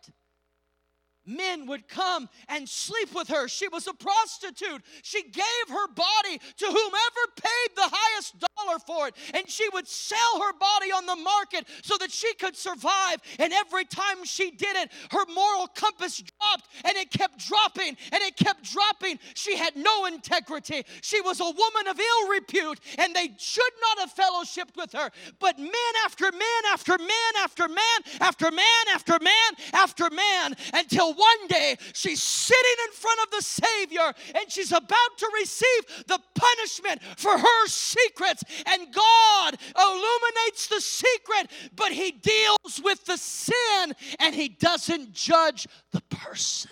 men 1.30 1.66
would 1.66 1.88
come 1.88 2.28
and 2.48 2.68
sleep 2.68 3.14
with 3.14 3.28
her. 3.28 3.48
She 3.48 3.68
was 3.68 3.86
a 3.86 3.94
prostitute. 3.94 4.82
She 5.02 5.22
gave 5.22 5.68
her 5.68 5.88
body 5.88 6.40
to 6.58 6.66
whomever 6.66 7.22
paid 7.36 7.76
the 7.76 7.90
highest 7.90 8.34
dollar 8.56 8.78
for 8.86 9.08
it. 9.08 9.14
And 9.34 9.48
she 9.48 9.68
would 9.72 9.86
sell 9.86 10.40
her 10.40 10.52
body 10.52 10.92
on 10.92 11.06
the 11.06 11.16
market 11.16 11.66
so 11.82 11.96
that 11.98 12.10
she 12.10 12.34
could 12.34 12.56
survive. 12.56 13.18
And 13.38 13.52
every 13.52 13.84
time 13.84 14.24
she 14.24 14.50
did 14.50 14.76
it, 14.76 14.90
her 15.10 15.24
moral 15.32 15.68
compass 15.68 16.22
dropped 16.22 16.68
and 16.84 16.96
it 16.96 17.10
kept 17.10 17.46
dropping 17.46 17.96
and 18.12 18.22
it 18.22 18.36
kept 18.36 18.70
dropping. 18.70 19.18
She 19.34 19.56
had 19.56 19.76
no 19.76 20.06
integrity. 20.06 20.84
She 21.02 21.20
was 21.20 21.40
a 21.40 21.44
woman 21.44 21.88
of 21.88 21.98
ill 21.98 22.28
repute 22.28 22.80
and 22.98 23.14
they 23.14 23.30
should 23.38 23.72
not 23.80 23.98
have 24.00 24.14
fellowshipped 24.14 24.76
with 24.76 24.92
her. 24.92 25.10
But 25.38 25.58
men 25.58 25.72
after 26.04 26.30
men 26.32 26.40
after 26.72 26.98
man 26.98 27.08
after 27.38 27.68
man 27.68 28.00
after 28.20 28.50
man 28.50 28.64
after 28.88 29.20
man 29.20 29.54
after 29.72 30.10
man 30.10 30.56
until 30.74 31.14
one 31.20 31.46
day 31.48 31.76
she's 31.92 32.22
sitting 32.22 32.84
in 32.86 32.92
front 32.92 33.20
of 33.24 33.30
the 33.30 33.42
Savior 33.42 34.12
and 34.34 34.50
she's 34.50 34.72
about 34.72 35.18
to 35.18 35.30
receive 35.34 36.04
the 36.06 36.18
punishment 36.34 37.02
for 37.16 37.36
her 37.36 37.66
secrets. 37.66 38.42
And 38.66 38.92
God 38.92 39.56
illuminates 39.76 40.68
the 40.68 40.80
secret, 40.80 41.50
but 41.76 41.92
He 41.92 42.12
deals 42.12 42.80
with 42.82 43.04
the 43.04 43.16
sin 43.16 43.94
and 44.18 44.34
He 44.34 44.48
doesn't 44.48 45.12
judge 45.12 45.66
the 45.92 46.02
person. 46.02 46.70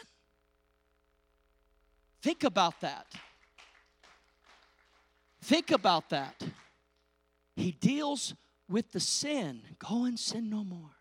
Think 2.23 2.45
about 2.45 2.81
that. 2.81 3.07
Think 5.43 5.71
about 5.71 6.11
that. 6.11 6.43
He 7.57 7.73
deals 7.73 8.35
with 8.69 8.93
the 8.93 9.01
sin. 9.01 9.63
Go 9.79 10.05
and 10.05 10.19
sin 10.19 10.51
no 10.51 10.63
more. 10.65 10.98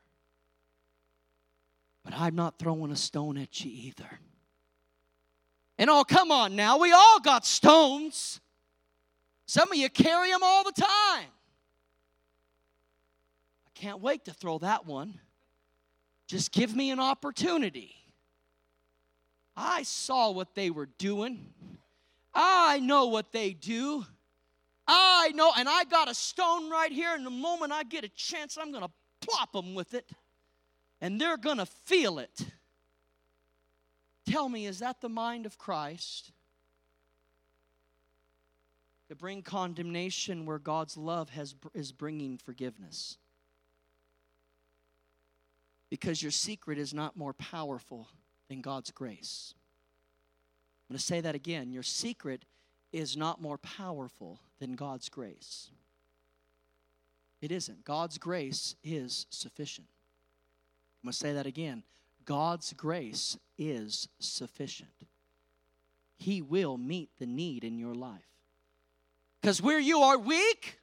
But 2.08 2.18
I'm 2.18 2.36
not 2.36 2.58
throwing 2.58 2.90
a 2.90 2.96
stone 2.96 3.38
at 3.38 3.66
you 3.66 3.70
either. 3.70 4.10
And 5.78 5.90
oh, 5.90 6.06
come 6.06 6.32
on 6.32 6.56
now, 6.56 6.78
we 6.78 6.94
all 6.94 7.20
got 7.20 7.46
stones. 7.46 8.40
Some 9.46 9.74
of 9.74 9.78
you 9.78 9.90
carry 9.90 10.32
them 10.32 10.40
all 10.42 10.64
the 10.64 10.72
time. 10.72 11.28
I 13.66 13.70
can't 13.76 14.00
wait 14.00 14.24
to 14.24 14.34
throw 14.34 14.58
that 14.60 14.86
one. 14.86 15.20
Just 16.28 16.54
give 16.54 16.74
me 16.74 16.92
an 16.92 17.02
opportunity. 17.02 17.94
I 19.58 19.84
saw 19.84 20.32
what 20.32 20.56
they 20.56 20.70
were 20.70 20.88
doing. 20.98 21.46
I 22.34 22.80
know 22.80 23.08
what 23.08 23.34
they 23.34 23.52
do. 23.52 24.06
I 24.88 25.34
know, 25.36 25.52
and 25.58 25.68
I 25.68 25.84
got 25.84 26.10
a 26.10 26.16
stone 26.16 26.70
right 26.70 26.92
here, 26.92 27.14
and 27.14 27.26
the 27.26 27.30
moment 27.30 27.74
I 27.74 27.84
get 27.84 28.06
a 28.06 28.10
chance, 28.10 28.58
I'm 28.58 28.72
going 28.72 28.86
to 28.86 28.92
plop 29.20 29.52
them 29.52 29.76
with 29.76 29.94
it 29.94 30.10
and 31.02 31.20
they're 31.20 31.38
going 31.38 31.58
to 31.58 31.66
feel 31.66 32.20
it. 32.20 32.46
Tell 34.26 34.50
me, 34.50 34.66
is 34.66 34.80
that 34.80 35.02
the 35.02 35.10
mind 35.10 35.46
of 35.46 35.58
Christ? 35.58 36.32
To 39.10 39.16
bring 39.16 39.42
condemnation 39.42 40.46
where 40.46 40.60
God's 40.60 40.98
love 40.98 41.30
has, 41.30 41.56
is 41.74 41.92
bringing 41.92 42.38
forgiveness. 42.38 43.18
Because 45.90 46.22
your 46.22 46.32
secret 46.32 46.78
is 46.78 46.94
not 46.94 47.16
more 47.16 47.34
powerful 47.34 48.10
than 48.50 48.62
God's 48.62 48.92
grace. 48.92 49.54
I'm 50.90 50.94
going 50.94 51.00
to 51.00 51.04
say 51.04 51.22
that 51.22 51.36
again. 51.36 51.72
Your 51.72 51.84
secret 51.84 52.44
is 52.92 53.16
not 53.16 53.42
more 53.42 53.58
powerful 53.58 54.40
than 54.60 54.76
God's 54.76 55.08
grace. 55.08 55.70
It 57.42 57.52
isn't. 57.52 57.86
God's 57.86 58.18
grace 58.18 58.76
is 58.84 59.26
sufficient. 59.30 59.88
I'm 61.08 61.12
going 61.12 61.14
to 61.14 61.20
say 61.20 61.34
that 61.36 61.46
again. 61.46 61.84
God's 62.26 62.74
grace 62.74 63.38
is 63.58 64.10
sufficient. 64.20 64.90
He 66.18 66.42
will 66.42 66.78
meet 66.78 67.12
the 67.18 67.26
need 67.26 67.64
in 67.64 67.80
your 67.80 67.96
life. 67.96 68.28
Because 69.40 69.62
where 69.62 69.80
you 69.80 70.00
are 70.00 70.18
weak, 70.18 70.82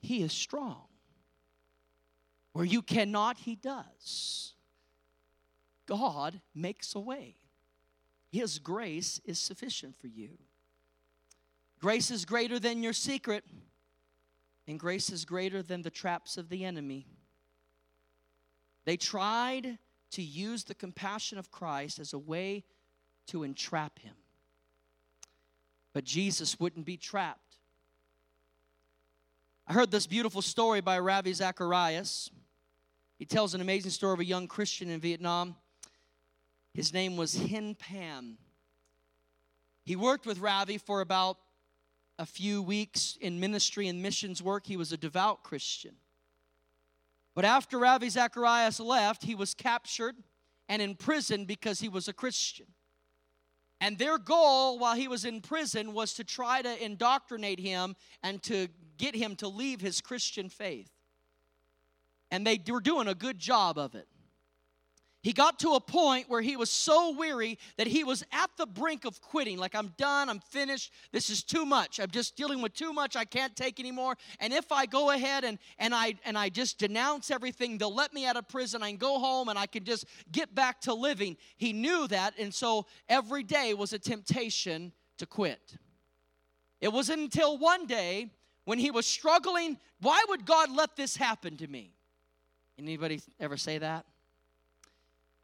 He 0.00 0.24
is 0.24 0.32
strong. 0.32 0.86
Where 2.52 2.64
you 2.64 2.82
cannot, 2.82 3.38
He 3.38 3.54
does. 3.54 4.54
God 5.86 6.40
makes 6.52 6.96
a 6.96 7.00
way. 7.00 7.36
His 8.32 8.58
grace 8.58 9.20
is 9.24 9.38
sufficient 9.38 9.94
for 10.00 10.08
you. 10.08 10.30
Grace 11.78 12.10
is 12.10 12.24
greater 12.24 12.58
than 12.58 12.82
your 12.82 12.92
secret, 12.92 13.44
and 14.66 14.80
grace 14.80 15.10
is 15.10 15.24
greater 15.24 15.62
than 15.62 15.82
the 15.82 15.90
traps 15.90 16.36
of 16.36 16.48
the 16.48 16.64
enemy. 16.64 17.06
They 18.84 18.96
tried 18.96 19.78
to 20.12 20.22
use 20.22 20.64
the 20.64 20.74
compassion 20.74 21.38
of 21.38 21.50
Christ 21.50 21.98
as 21.98 22.12
a 22.12 22.18
way 22.18 22.64
to 23.28 23.44
entrap 23.44 23.98
him. 23.98 24.14
But 25.92 26.04
Jesus 26.04 26.58
wouldn't 26.58 26.86
be 26.86 26.96
trapped. 26.96 27.56
I 29.66 29.72
heard 29.74 29.90
this 29.90 30.06
beautiful 30.06 30.42
story 30.42 30.80
by 30.80 30.98
Ravi 30.98 31.32
Zacharias. 31.32 32.30
He 33.18 33.24
tells 33.24 33.54
an 33.54 33.60
amazing 33.60 33.92
story 33.92 34.14
of 34.14 34.20
a 34.20 34.24
young 34.24 34.48
Christian 34.48 34.90
in 34.90 35.00
Vietnam. 35.00 35.54
His 36.74 36.92
name 36.92 37.16
was 37.16 37.34
Hien 37.34 37.76
Pham. 37.76 38.34
He 39.84 39.96
worked 39.96 40.26
with 40.26 40.38
Ravi 40.38 40.78
for 40.78 41.00
about 41.00 41.38
a 42.18 42.26
few 42.26 42.62
weeks 42.62 43.16
in 43.20 43.40
ministry 43.40 43.88
and 43.88 44.02
missions 44.02 44.42
work. 44.42 44.66
He 44.66 44.76
was 44.76 44.92
a 44.92 44.96
devout 44.96 45.42
Christian. 45.42 45.94
But 47.34 47.44
after 47.44 47.78
Ravi 47.78 48.08
Zacharias 48.08 48.78
left, 48.78 49.24
he 49.24 49.34
was 49.34 49.54
captured 49.54 50.16
and 50.68 50.82
imprisoned 50.82 51.46
because 51.46 51.80
he 51.80 51.88
was 51.88 52.08
a 52.08 52.12
Christian. 52.12 52.66
And 53.80 53.98
their 53.98 54.18
goal 54.18 54.78
while 54.78 54.94
he 54.94 55.08
was 55.08 55.24
in 55.24 55.40
prison 55.40 55.92
was 55.92 56.14
to 56.14 56.24
try 56.24 56.62
to 56.62 56.84
indoctrinate 56.84 57.58
him 57.58 57.96
and 58.22 58.42
to 58.44 58.68
get 58.96 59.16
him 59.16 59.34
to 59.36 59.48
leave 59.48 59.80
his 59.80 60.00
Christian 60.00 60.48
faith. 60.48 60.90
And 62.30 62.46
they 62.46 62.60
were 62.68 62.80
doing 62.80 63.08
a 63.08 63.14
good 63.14 63.38
job 63.38 63.78
of 63.78 63.94
it. 63.94 64.06
He 65.22 65.32
got 65.32 65.60
to 65.60 65.74
a 65.74 65.80
point 65.80 66.28
where 66.28 66.40
he 66.40 66.56
was 66.56 66.68
so 66.68 67.12
weary 67.16 67.56
that 67.76 67.86
he 67.86 68.02
was 68.02 68.24
at 68.32 68.50
the 68.56 68.66
brink 68.66 69.04
of 69.04 69.20
quitting. 69.20 69.56
Like, 69.56 69.72
I'm 69.72 69.94
done, 69.96 70.28
I'm 70.28 70.40
finished, 70.40 70.92
this 71.12 71.30
is 71.30 71.44
too 71.44 71.64
much. 71.64 72.00
I'm 72.00 72.10
just 72.10 72.34
dealing 72.36 72.60
with 72.60 72.74
too 72.74 72.92
much, 72.92 73.14
I 73.14 73.24
can't 73.24 73.54
take 73.54 73.78
anymore. 73.78 74.16
And 74.40 74.52
if 74.52 74.72
I 74.72 74.84
go 74.84 75.10
ahead 75.10 75.44
and, 75.44 75.60
and, 75.78 75.94
I, 75.94 76.14
and 76.24 76.36
I 76.36 76.48
just 76.48 76.78
denounce 76.78 77.30
everything, 77.30 77.78
they'll 77.78 77.94
let 77.94 78.12
me 78.12 78.26
out 78.26 78.36
of 78.36 78.48
prison, 78.48 78.82
I 78.82 78.88
can 78.88 78.96
go 78.96 79.20
home 79.20 79.48
and 79.48 79.56
I 79.56 79.66
can 79.66 79.84
just 79.84 80.06
get 80.32 80.52
back 80.56 80.80
to 80.82 80.94
living. 80.94 81.36
He 81.56 81.72
knew 81.72 82.08
that, 82.08 82.34
and 82.36 82.52
so 82.52 82.86
every 83.08 83.44
day 83.44 83.74
was 83.74 83.92
a 83.92 84.00
temptation 84.00 84.92
to 85.18 85.26
quit. 85.26 85.76
It 86.80 86.92
wasn't 86.92 87.20
until 87.20 87.58
one 87.58 87.86
day 87.86 88.32
when 88.64 88.80
he 88.80 88.90
was 88.90 89.06
struggling, 89.06 89.78
why 90.00 90.24
would 90.28 90.44
God 90.44 90.72
let 90.72 90.96
this 90.96 91.16
happen 91.16 91.56
to 91.58 91.68
me? 91.68 91.94
Anybody 92.76 93.20
ever 93.38 93.56
say 93.56 93.78
that? 93.78 94.04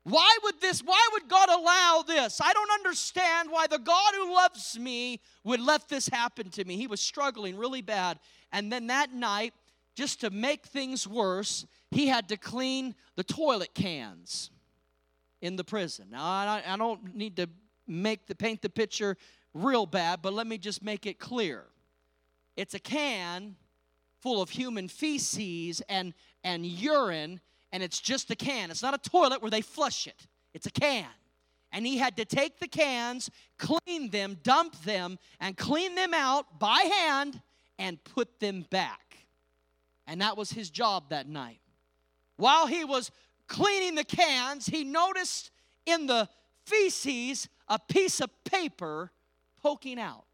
Why 0.09 0.39
would 0.45 0.61
this, 0.61 0.81
why 0.81 1.07
would 1.13 1.29
God 1.29 1.51
allow 1.51 2.03
this? 2.07 2.41
I 2.43 2.53
don't 2.55 2.71
understand 2.71 3.51
why 3.51 3.67
the 3.67 3.79
God 3.79 4.15
who 4.15 4.35
loves 4.35 4.79
me 4.79 5.21
would 5.45 5.61
let 5.61 5.89
this 5.89 6.09
happen 6.09 6.49
to 6.51 6.65
me. 6.65 6.77
He 6.77 6.87
was 6.87 7.01
struggling 7.01 7.59
really 7.59 7.83
bad. 7.83 8.19
And 8.51 8.73
then 8.73 8.87
that 8.87 9.13
night, 9.13 9.53
just 9.95 10.23
to 10.23 10.31
make 10.31 10.67
things 10.67 11.07
worse, 11.07 11.67
he 11.91 12.07
had 12.07 12.29
to 12.31 12.39
clean 12.39 12.95
the 13.17 13.25
toilet 13.25 13.75
cans 13.75 14.51
in 15.43 15.57
the 15.57 15.65
prison. 15.65 16.07
Now, 16.11 16.25
I, 16.25 16.77
don't 16.77 17.15
need 17.15 17.37
to 17.37 17.49
make 17.87 18.27
the 18.27 18.35
paint 18.35 18.63
the 18.63 18.71
picture 18.71 19.17
real 19.53 19.85
bad, 19.85 20.23
but 20.23 20.33
let 20.33 20.47
me 20.47 20.57
just 20.57 20.83
make 20.83 21.05
it 21.05 21.19
clear. 21.19 21.65
It's 22.57 22.75
a 22.75 22.79
can 22.79 23.57
full 24.21 24.41
of 24.41 24.51
human 24.51 24.89
feces 24.89 25.83
and, 25.89 26.15
and 26.43 26.65
urine 26.65 27.41
and 27.73 27.83
it's 27.83 28.01
just 28.01 28.31
a 28.31 28.37
can. 28.37 28.71
It's 28.71 28.83
not 28.83 28.95
a 28.95 29.11
toilet 29.11 29.43
where 29.43 29.51
they 29.51 29.61
flush 29.61 30.07
it, 30.07 30.27
it's 30.55 30.67
a 30.67 30.71
can. 30.71 31.07
And 31.71 31.87
he 31.87 31.99
had 31.99 32.17
to 32.17 32.25
take 32.25 32.61
the 32.61 32.67
cans, 32.67 33.31
clean 33.59 34.09
them, 34.09 34.39
dump 34.43 34.83
them, 34.85 35.19
and 35.39 35.55
clean 35.55 35.95
them 35.95 36.15
out 36.15 36.59
by 36.59 36.79
hand 36.79 37.43
and 37.79 38.03
put 38.05 38.41
them 38.41 38.65
back. 38.71 39.27
And 40.07 40.23
that 40.23 40.39
was 40.39 40.51
his 40.51 40.71
job 40.71 41.11
that 41.11 41.29
night. 41.29 41.61
While 42.37 42.69
he 42.69 42.85
was 42.85 43.11
cleaning 43.49 43.97
the 43.97 44.05
cans, 44.05 44.67
he 44.67 44.83
noticed 44.83 45.51
in 45.85 46.07
the 46.07 46.29
feces 46.65 47.49
a 47.69 47.79
piece 47.79 48.21
of 48.21 48.31
paper 48.45 49.11
poking 49.63 49.99
out. 49.99 50.25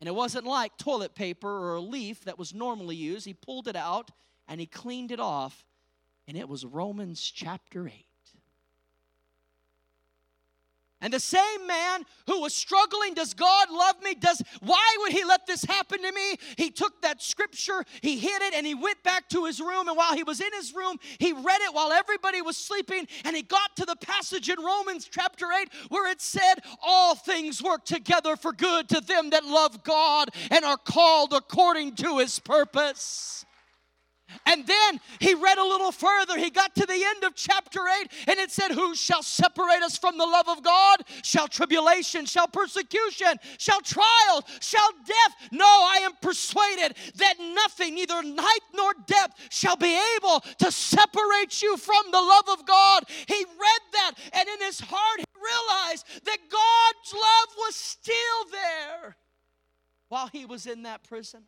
And 0.00 0.08
it 0.08 0.14
wasn't 0.14 0.46
like 0.46 0.76
toilet 0.76 1.14
paper 1.14 1.48
or 1.48 1.76
a 1.76 1.80
leaf 1.80 2.24
that 2.24 2.38
was 2.38 2.52
normally 2.52 2.96
used. 2.96 3.24
He 3.24 3.34
pulled 3.34 3.68
it 3.68 3.76
out 3.76 4.10
and 4.48 4.60
he 4.60 4.66
cleaned 4.66 5.12
it 5.12 5.20
off 5.20 5.64
and 6.26 6.36
it 6.36 6.48
was 6.48 6.64
Romans 6.64 7.20
chapter 7.20 7.86
8. 7.86 8.06
And 11.04 11.12
the 11.12 11.20
same 11.20 11.66
man 11.66 12.06
who 12.26 12.40
was 12.40 12.54
struggling, 12.54 13.12
does 13.12 13.34
God 13.34 13.68
love 13.70 14.02
me? 14.02 14.14
Does 14.14 14.42
why 14.60 14.96
would 15.00 15.12
he 15.12 15.22
let 15.22 15.46
this 15.46 15.62
happen 15.62 16.00
to 16.00 16.10
me? 16.10 16.36
He 16.56 16.70
took 16.70 17.02
that 17.02 17.22
scripture, 17.22 17.84
he 18.00 18.16
hid 18.16 18.40
it, 18.40 18.54
and 18.54 18.66
he 18.66 18.74
went 18.74 19.02
back 19.02 19.28
to 19.28 19.44
his 19.44 19.60
room. 19.60 19.88
And 19.88 19.98
while 19.98 20.14
he 20.14 20.22
was 20.22 20.40
in 20.40 20.50
his 20.54 20.74
room, 20.74 20.96
he 21.18 21.34
read 21.34 21.60
it 21.60 21.74
while 21.74 21.92
everybody 21.92 22.40
was 22.40 22.56
sleeping. 22.56 23.06
And 23.26 23.36
he 23.36 23.42
got 23.42 23.76
to 23.76 23.84
the 23.84 23.96
passage 23.96 24.48
in 24.48 24.58
Romans 24.58 25.06
chapter 25.12 25.44
8 25.52 25.68
where 25.90 26.10
it 26.10 26.22
said, 26.22 26.54
All 26.82 27.14
things 27.14 27.62
work 27.62 27.84
together 27.84 28.34
for 28.34 28.54
good 28.54 28.88
to 28.88 29.02
them 29.02 29.28
that 29.28 29.44
love 29.44 29.84
God 29.84 30.30
and 30.50 30.64
are 30.64 30.78
called 30.78 31.34
according 31.34 31.96
to 31.96 32.16
his 32.16 32.38
purpose. 32.38 33.44
And 34.46 34.66
then 34.66 35.00
he 35.20 35.34
read 35.34 35.58
a 35.58 35.64
little 35.64 35.92
further. 35.92 36.38
He 36.38 36.50
got 36.50 36.74
to 36.76 36.86
the 36.86 37.04
end 37.04 37.24
of 37.24 37.34
chapter 37.34 37.80
8 38.02 38.10
and 38.28 38.38
it 38.38 38.50
said, 38.50 38.72
Who 38.72 38.94
shall 38.94 39.22
separate 39.22 39.82
us 39.82 39.98
from 39.98 40.18
the 40.18 40.26
love 40.26 40.48
of 40.48 40.62
God? 40.62 41.02
Shall 41.22 41.48
tribulation, 41.48 42.26
shall 42.26 42.48
persecution, 42.48 43.34
shall 43.58 43.80
trials, 43.80 44.44
shall 44.60 44.90
death? 45.06 45.50
No, 45.52 45.66
I 45.66 46.00
am 46.02 46.12
persuaded 46.20 46.96
that 47.16 47.34
nothing, 47.38 47.94
neither 47.94 48.14
height 48.14 48.62
nor 48.74 48.92
depth, 49.06 49.34
shall 49.50 49.76
be 49.76 49.98
able 50.16 50.40
to 50.58 50.72
separate 50.72 51.62
you 51.62 51.76
from 51.76 52.10
the 52.10 52.20
love 52.20 52.58
of 52.58 52.66
God. 52.66 53.04
He 53.26 53.44
read 53.44 53.82
that 53.92 54.12
and 54.32 54.48
in 54.48 54.66
his 54.66 54.80
heart 54.80 55.18
he 55.18 55.24
realized 55.34 56.06
that 56.24 56.38
God's 56.50 57.12
love 57.12 57.56
was 57.58 57.74
still 57.74 58.14
there 58.50 59.16
while 60.08 60.28
he 60.28 60.46
was 60.46 60.66
in 60.66 60.82
that 60.82 61.04
prison. 61.04 61.44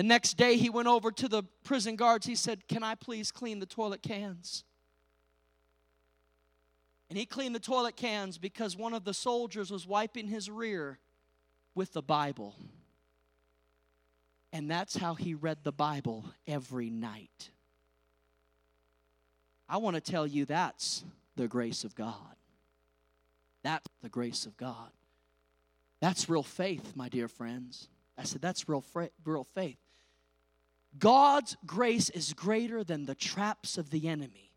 The 0.00 0.06
next 0.06 0.38
day, 0.38 0.56
he 0.56 0.70
went 0.70 0.88
over 0.88 1.12
to 1.12 1.28
the 1.28 1.42
prison 1.62 1.94
guards. 1.94 2.24
He 2.24 2.34
said, 2.34 2.66
Can 2.68 2.82
I 2.82 2.94
please 2.94 3.30
clean 3.30 3.58
the 3.58 3.66
toilet 3.66 4.00
cans? 4.00 4.64
And 7.10 7.18
he 7.18 7.26
cleaned 7.26 7.54
the 7.54 7.60
toilet 7.60 7.96
cans 7.96 8.38
because 8.38 8.78
one 8.78 8.94
of 8.94 9.04
the 9.04 9.12
soldiers 9.12 9.70
was 9.70 9.86
wiping 9.86 10.26
his 10.26 10.48
rear 10.48 10.98
with 11.74 11.92
the 11.92 12.00
Bible. 12.00 12.56
And 14.54 14.70
that's 14.70 14.96
how 14.96 15.16
he 15.16 15.34
read 15.34 15.58
the 15.64 15.70
Bible 15.70 16.24
every 16.46 16.88
night. 16.88 17.50
I 19.68 19.76
want 19.76 19.96
to 19.96 20.00
tell 20.00 20.26
you 20.26 20.46
that's 20.46 21.04
the 21.36 21.46
grace 21.46 21.84
of 21.84 21.94
God. 21.94 22.36
That's 23.62 23.86
the 24.00 24.08
grace 24.08 24.46
of 24.46 24.56
God. 24.56 24.92
That's 26.00 26.30
real 26.30 26.42
faith, 26.42 26.96
my 26.96 27.10
dear 27.10 27.28
friends. 27.28 27.88
I 28.16 28.22
said, 28.22 28.40
that's 28.40 28.66
real, 28.66 28.82
real 29.26 29.44
faith. 29.44 29.76
God's 30.98 31.56
grace 31.64 32.10
is 32.10 32.32
greater 32.32 32.82
than 32.84 33.06
the 33.06 33.14
traps 33.14 33.78
of 33.78 33.90
the 33.90 34.08
enemy. 34.08 34.50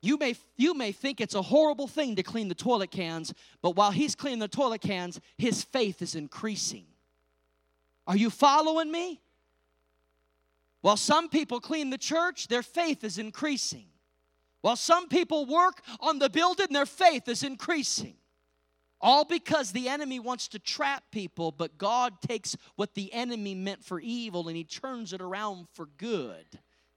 You 0.00 0.18
may, 0.18 0.34
you 0.56 0.74
may 0.74 0.90
think 0.90 1.20
it's 1.20 1.36
a 1.36 1.42
horrible 1.42 1.86
thing 1.86 2.16
to 2.16 2.22
clean 2.24 2.48
the 2.48 2.56
toilet 2.56 2.90
cans, 2.90 3.32
but 3.60 3.76
while 3.76 3.92
he's 3.92 4.16
cleaning 4.16 4.40
the 4.40 4.48
toilet 4.48 4.80
cans, 4.80 5.20
his 5.38 5.62
faith 5.62 6.02
is 6.02 6.16
increasing. 6.16 6.86
Are 8.06 8.16
you 8.16 8.30
following 8.30 8.90
me? 8.90 9.20
While 10.80 10.96
some 10.96 11.28
people 11.28 11.60
clean 11.60 11.90
the 11.90 11.98
church, 11.98 12.48
their 12.48 12.64
faith 12.64 13.04
is 13.04 13.18
increasing. 13.18 13.86
While 14.60 14.74
some 14.76 15.08
people 15.08 15.46
work 15.46 15.80
on 16.00 16.18
the 16.18 16.28
building, 16.28 16.68
their 16.70 16.86
faith 16.86 17.28
is 17.28 17.44
increasing. 17.44 18.16
All 19.02 19.24
because 19.24 19.72
the 19.72 19.88
enemy 19.88 20.20
wants 20.20 20.46
to 20.48 20.60
trap 20.60 21.02
people, 21.10 21.50
but 21.50 21.76
God 21.76 22.22
takes 22.22 22.56
what 22.76 22.94
the 22.94 23.12
enemy 23.12 23.52
meant 23.54 23.84
for 23.84 23.98
evil 23.98 24.46
and 24.46 24.56
he 24.56 24.62
turns 24.62 25.12
it 25.12 25.20
around 25.20 25.66
for 25.72 25.86
good. 25.98 26.46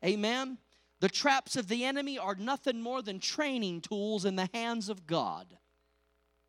Amen? 0.05 0.59
The 0.99 1.09
traps 1.09 1.55
of 1.55 1.67
the 1.67 1.83
enemy 1.83 2.19
are 2.19 2.35
nothing 2.35 2.79
more 2.79 3.01
than 3.01 3.19
training 3.19 3.81
tools 3.81 4.23
in 4.23 4.35
the 4.35 4.49
hands 4.53 4.87
of 4.87 5.07
God 5.07 5.57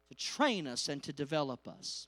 to 0.09 0.15
train 0.15 0.67
us 0.67 0.89
and 0.89 1.03
to 1.03 1.13
develop 1.13 1.67
us. 1.67 2.07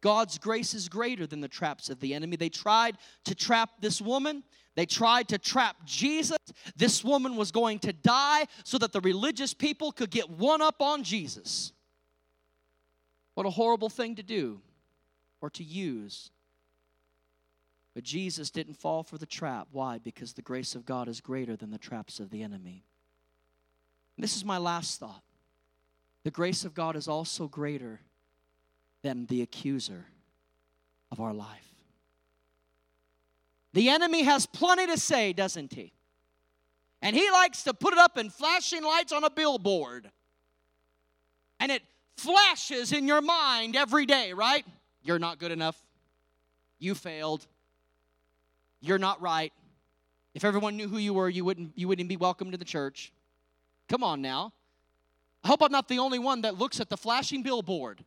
God's 0.00 0.36
grace 0.36 0.74
is 0.74 0.88
greater 0.88 1.26
than 1.26 1.40
the 1.40 1.48
traps 1.48 1.90
of 1.90 2.00
the 2.00 2.12
enemy. 2.12 2.36
They 2.36 2.48
tried 2.48 2.98
to 3.24 3.34
trap 3.34 3.70
this 3.80 4.00
woman. 4.00 4.42
They 4.74 4.84
tried 4.84 5.28
to 5.28 5.38
trap 5.38 5.76
Jesus. 5.84 6.38
This 6.76 7.02
woman 7.02 7.36
was 7.36 7.50
going 7.50 7.78
to 7.80 7.92
die 7.92 8.46
so 8.64 8.78
that 8.78 8.92
the 8.92 9.00
religious 9.00 9.54
people 9.54 9.90
could 9.90 10.10
get 10.10 10.28
one 10.28 10.60
up 10.60 10.82
on 10.82 11.02
Jesus. 11.02 11.72
What 13.36 13.44
a 13.44 13.50
horrible 13.50 13.90
thing 13.90 14.14
to 14.14 14.22
do 14.22 14.62
or 15.42 15.50
to 15.50 15.62
use. 15.62 16.30
But 17.92 18.02
Jesus 18.02 18.48
didn't 18.48 18.78
fall 18.78 19.02
for 19.02 19.18
the 19.18 19.26
trap. 19.26 19.68
Why? 19.72 19.98
Because 19.98 20.32
the 20.32 20.40
grace 20.40 20.74
of 20.74 20.86
God 20.86 21.06
is 21.06 21.20
greater 21.20 21.54
than 21.54 21.70
the 21.70 21.76
traps 21.76 22.18
of 22.18 22.30
the 22.30 22.42
enemy. 22.42 22.86
And 24.16 24.24
this 24.24 24.36
is 24.36 24.44
my 24.44 24.56
last 24.56 24.98
thought. 24.98 25.22
The 26.24 26.30
grace 26.30 26.64
of 26.64 26.72
God 26.72 26.96
is 26.96 27.08
also 27.08 27.46
greater 27.46 28.00
than 29.02 29.26
the 29.26 29.42
accuser 29.42 30.06
of 31.12 31.20
our 31.20 31.34
life. 31.34 31.74
The 33.74 33.90
enemy 33.90 34.22
has 34.22 34.46
plenty 34.46 34.86
to 34.86 34.96
say, 34.96 35.34
doesn't 35.34 35.74
he? 35.74 35.92
And 37.02 37.14
he 37.14 37.30
likes 37.30 37.64
to 37.64 37.74
put 37.74 37.92
it 37.92 37.98
up 37.98 38.16
in 38.16 38.30
flashing 38.30 38.82
lights 38.82 39.12
on 39.12 39.24
a 39.24 39.30
billboard. 39.30 40.10
And 41.60 41.70
it 41.70 41.82
flashes 42.16 42.92
in 42.92 43.06
your 43.06 43.22
mind 43.22 43.76
every 43.76 44.06
day, 44.06 44.32
right? 44.32 44.64
You're 45.02 45.18
not 45.18 45.38
good 45.38 45.52
enough. 45.52 45.76
You 46.78 46.94
failed. 46.94 47.46
You're 48.80 48.98
not 48.98 49.20
right. 49.20 49.52
If 50.34 50.44
everyone 50.44 50.76
knew 50.76 50.88
who 50.88 50.98
you 50.98 51.14
were, 51.14 51.28
you 51.28 51.44
wouldn't, 51.44 51.72
you 51.76 51.88
wouldn't 51.88 52.08
be 52.08 52.16
welcome 52.16 52.50
to 52.50 52.58
the 52.58 52.64
church. 52.64 53.12
Come 53.88 54.02
on 54.02 54.20
now. 54.20 54.52
I 55.42 55.48
hope 55.48 55.62
I'm 55.62 55.72
not 55.72 55.88
the 55.88 55.98
only 55.98 56.18
one 56.18 56.42
that 56.42 56.58
looks 56.58 56.80
at 56.80 56.90
the 56.90 56.96
flashing 56.96 57.42
billboard. 57.42 58.04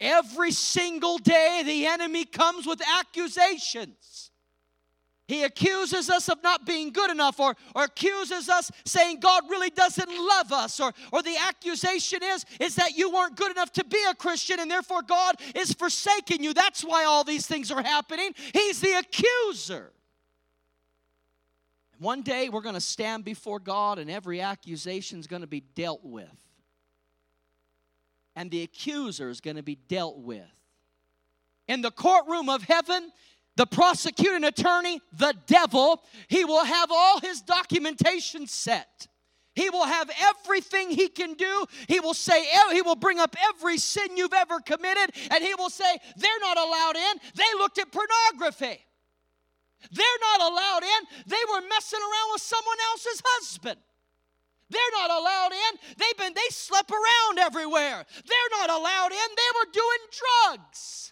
Every 0.00 0.50
single 0.50 1.18
day, 1.18 1.62
the 1.64 1.86
enemy 1.86 2.24
comes 2.24 2.66
with 2.66 2.80
accusations. 2.98 4.31
He 5.32 5.44
accuses 5.44 6.10
us 6.10 6.28
of 6.28 6.42
not 6.42 6.66
being 6.66 6.92
good 6.92 7.10
enough 7.10 7.40
or, 7.40 7.56
or 7.74 7.84
accuses 7.84 8.50
us 8.50 8.70
saying 8.84 9.20
God 9.20 9.44
really 9.48 9.70
doesn't 9.70 10.10
love 10.10 10.52
us 10.52 10.78
or, 10.78 10.92
or 11.10 11.22
the 11.22 11.38
accusation 11.48 12.22
is, 12.22 12.44
is 12.60 12.74
that 12.74 12.98
you 12.98 13.10
weren't 13.10 13.34
good 13.34 13.50
enough 13.50 13.72
to 13.72 13.84
be 13.84 13.96
a 14.10 14.14
Christian 14.14 14.60
and 14.60 14.70
therefore 14.70 15.00
God 15.00 15.36
is 15.54 15.72
forsaking 15.72 16.44
you. 16.44 16.52
That's 16.52 16.84
why 16.84 17.06
all 17.06 17.24
these 17.24 17.46
things 17.46 17.70
are 17.70 17.80
happening. 17.80 18.34
He's 18.52 18.82
the 18.82 18.98
accuser. 18.98 19.92
One 21.98 22.20
day 22.20 22.50
we're 22.50 22.60
going 22.60 22.74
to 22.74 22.80
stand 22.82 23.24
before 23.24 23.58
God 23.58 23.98
and 23.98 24.10
every 24.10 24.42
accusation 24.42 25.18
is 25.18 25.26
going 25.26 25.40
to 25.40 25.48
be 25.48 25.60
dealt 25.60 26.04
with. 26.04 26.28
And 28.36 28.50
the 28.50 28.64
accuser 28.64 29.30
is 29.30 29.40
going 29.40 29.56
to 29.56 29.62
be 29.62 29.76
dealt 29.76 30.18
with. 30.18 30.44
In 31.68 31.80
the 31.80 31.90
courtroom 31.90 32.50
of 32.50 32.62
heaven, 32.64 33.12
the 33.56 33.66
prosecuting 33.66 34.44
attorney, 34.44 35.00
the 35.12 35.34
devil, 35.46 36.02
he 36.28 36.44
will 36.44 36.64
have 36.64 36.90
all 36.90 37.20
his 37.20 37.42
documentation 37.42 38.46
set. 38.46 39.08
He 39.54 39.68
will 39.68 39.84
have 39.84 40.10
everything 40.22 40.90
he 40.90 41.08
can 41.08 41.34
do. 41.34 41.66
He 41.86 42.00
will 42.00 42.14
say, 42.14 42.46
he 42.72 42.80
will 42.80 42.96
bring 42.96 43.18
up 43.18 43.36
every 43.50 43.76
sin 43.76 44.16
you've 44.16 44.32
ever 44.32 44.60
committed, 44.60 45.14
and 45.30 45.44
he 45.44 45.54
will 45.54 45.68
say, 45.68 45.98
they're 46.16 46.40
not 46.40 46.56
allowed 46.56 46.96
in. 46.96 47.18
They 47.34 47.58
looked 47.58 47.78
at 47.78 47.92
pornography. 47.92 48.82
They're 49.90 50.20
not 50.20 50.52
allowed 50.52 50.82
in. 50.84 51.06
They 51.26 51.44
were 51.52 51.60
messing 51.68 52.00
around 52.00 52.32
with 52.32 52.42
someone 52.42 52.76
else's 52.92 53.22
husband. 53.24 53.80
They're 54.70 54.80
not 54.92 55.10
allowed 55.10 55.52
in. 55.52 55.78
They've 55.98 56.16
been 56.16 56.32
they 56.34 56.48
slept 56.48 56.90
around 56.90 57.38
everywhere. 57.38 58.06
They're 58.26 58.58
not 58.58 58.70
allowed 58.70 59.12
in. 59.12 59.28
They 59.36 59.50
were 59.58 59.70
doing 59.70 60.56
drugs. 60.56 61.11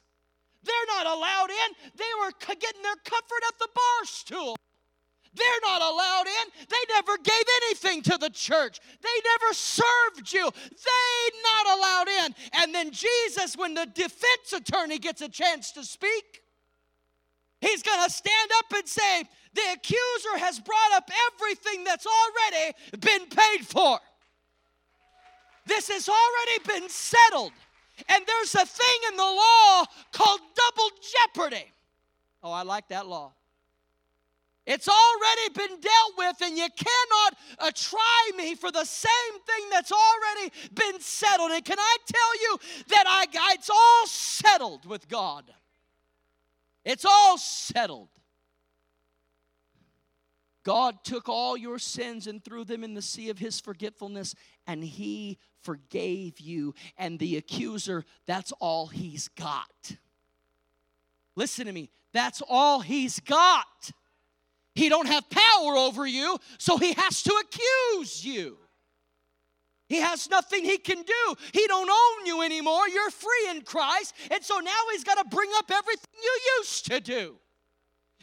Allowed 1.11 1.51
in. 1.51 1.91
They 1.97 2.13
were 2.21 2.33
getting 2.39 2.83
their 2.83 2.97
comfort 3.05 3.43
at 3.49 3.59
the 3.59 3.69
bar 3.75 4.05
stool. 4.05 4.57
They're 5.35 5.61
not 5.63 5.81
allowed 5.81 6.27
in. 6.27 6.67
They 6.69 6.95
never 6.95 7.17
gave 7.19 7.45
anything 7.65 8.03
to 8.03 8.19
the 8.19 8.31
church. 8.31 8.81
They 9.01 9.21
never 9.25 9.55
served 9.55 10.33
you. 10.33 10.51
They 10.51 11.39
not 11.43 11.79
allowed 11.79 12.09
in. 12.09 12.35
And 12.55 12.75
then 12.75 12.91
Jesus, 12.91 13.57
when 13.57 13.75
the 13.75 13.87
defense 13.87 14.53
attorney 14.53 14.99
gets 14.99 15.21
a 15.21 15.29
chance 15.29 15.71
to 15.73 15.85
speak, 15.85 16.43
he's 17.61 17.83
going 17.83 18.03
to 18.05 18.11
stand 18.11 18.51
up 18.59 18.73
and 18.75 18.89
say, 18.89 19.25
The 19.55 19.73
accuser 19.75 20.39
has 20.39 20.59
brought 20.59 20.93
up 20.95 21.09
everything 21.33 21.85
that's 21.85 22.07
already 22.07 22.75
been 22.99 23.27
paid 23.29 23.67
for. 23.67 24.01
This 25.67 25.89
has 25.89 26.09
already 26.09 26.81
been 26.81 26.89
settled. 26.89 27.53
And 28.09 28.25
there's 28.27 28.55
a 28.55 28.67
thing 28.67 28.99
in 29.11 29.17
the 29.17 29.23
law 29.23 29.85
called 30.13 30.41
double 30.55 30.91
jeopardy. 31.35 31.71
Oh, 32.43 32.53
I 32.53 32.63
like 32.63 32.89
that 32.89 33.07
law. 33.07 33.33
It's 34.67 34.89
already 34.89 35.55
been 35.55 35.81
dealt 35.81 36.13
with, 36.17 36.37
and 36.43 36.57
you 36.57 36.69
cannot 36.77 37.39
uh, 37.59 37.71
try 37.75 38.31
me 38.37 38.55
for 38.55 38.71
the 38.71 38.85
same 38.85 39.41
thing 39.47 39.71
that's 39.71 39.91
already 39.91 40.53
been 40.75 41.01
settled. 41.01 41.51
And 41.51 41.65
can 41.65 41.79
I 41.79 41.97
tell 42.07 42.41
you 42.41 42.59
that 42.89 43.05
I, 43.07 43.27
it's 43.55 43.71
all 43.71 44.07
settled 44.07 44.87
with 44.87 45.09
God? 45.09 45.45
It's 46.85 47.05
all 47.05 47.37
settled. 47.37 48.09
God 50.63 51.03
took 51.05 51.29
all 51.29 51.57
your 51.57 51.79
sins 51.79 52.27
and 52.27 52.45
threw 52.45 52.65
them 52.65 52.85
in 52.85 52.95
the 52.95 53.03
sea 53.03 53.31
of 53.31 53.39
his 53.39 53.61
forgetfulness, 53.61 54.35
and 54.71 54.85
he 54.85 55.37
forgave 55.63 56.39
you. 56.39 56.75
And 56.97 57.19
the 57.19 57.37
accuser, 57.37 58.05
that's 58.27 58.53
all 58.61 58.87
he's 58.87 59.29
got. 59.29 59.97
Listen 61.35 61.67
to 61.67 61.73
me, 61.73 61.91
that's 62.13 62.43
all 62.49 62.81
he's 62.81 63.19
got. 63.21 63.91
He 64.75 64.89
don't 64.89 65.09
have 65.09 65.29
power 65.29 65.77
over 65.77 66.07
you, 66.07 66.39
so 66.59 66.77
he 66.77 66.93
has 66.93 67.23
to 67.25 67.35
accuse 67.43 68.25
you. 68.25 68.57
He 69.89 69.97
has 69.97 70.31
nothing 70.31 70.65
he 70.65 70.79
can 70.79 71.03
do. 71.03 71.35
He 71.53 71.67
don't 71.67 71.91
own 71.91 72.27
you 72.27 72.43
anymore. 72.43 72.89
You're 72.89 73.11
free 73.11 73.49
in 73.51 73.63
Christ. 73.63 74.15
And 74.31 74.43
so 74.45 74.61
now 74.61 74.79
he's 74.93 75.03
got 75.03 75.17
to 75.17 75.25
bring 75.35 75.51
up 75.57 75.69
everything 75.69 76.15
you 76.23 76.41
used 76.59 76.87
to 76.87 77.01
do. 77.01 77.35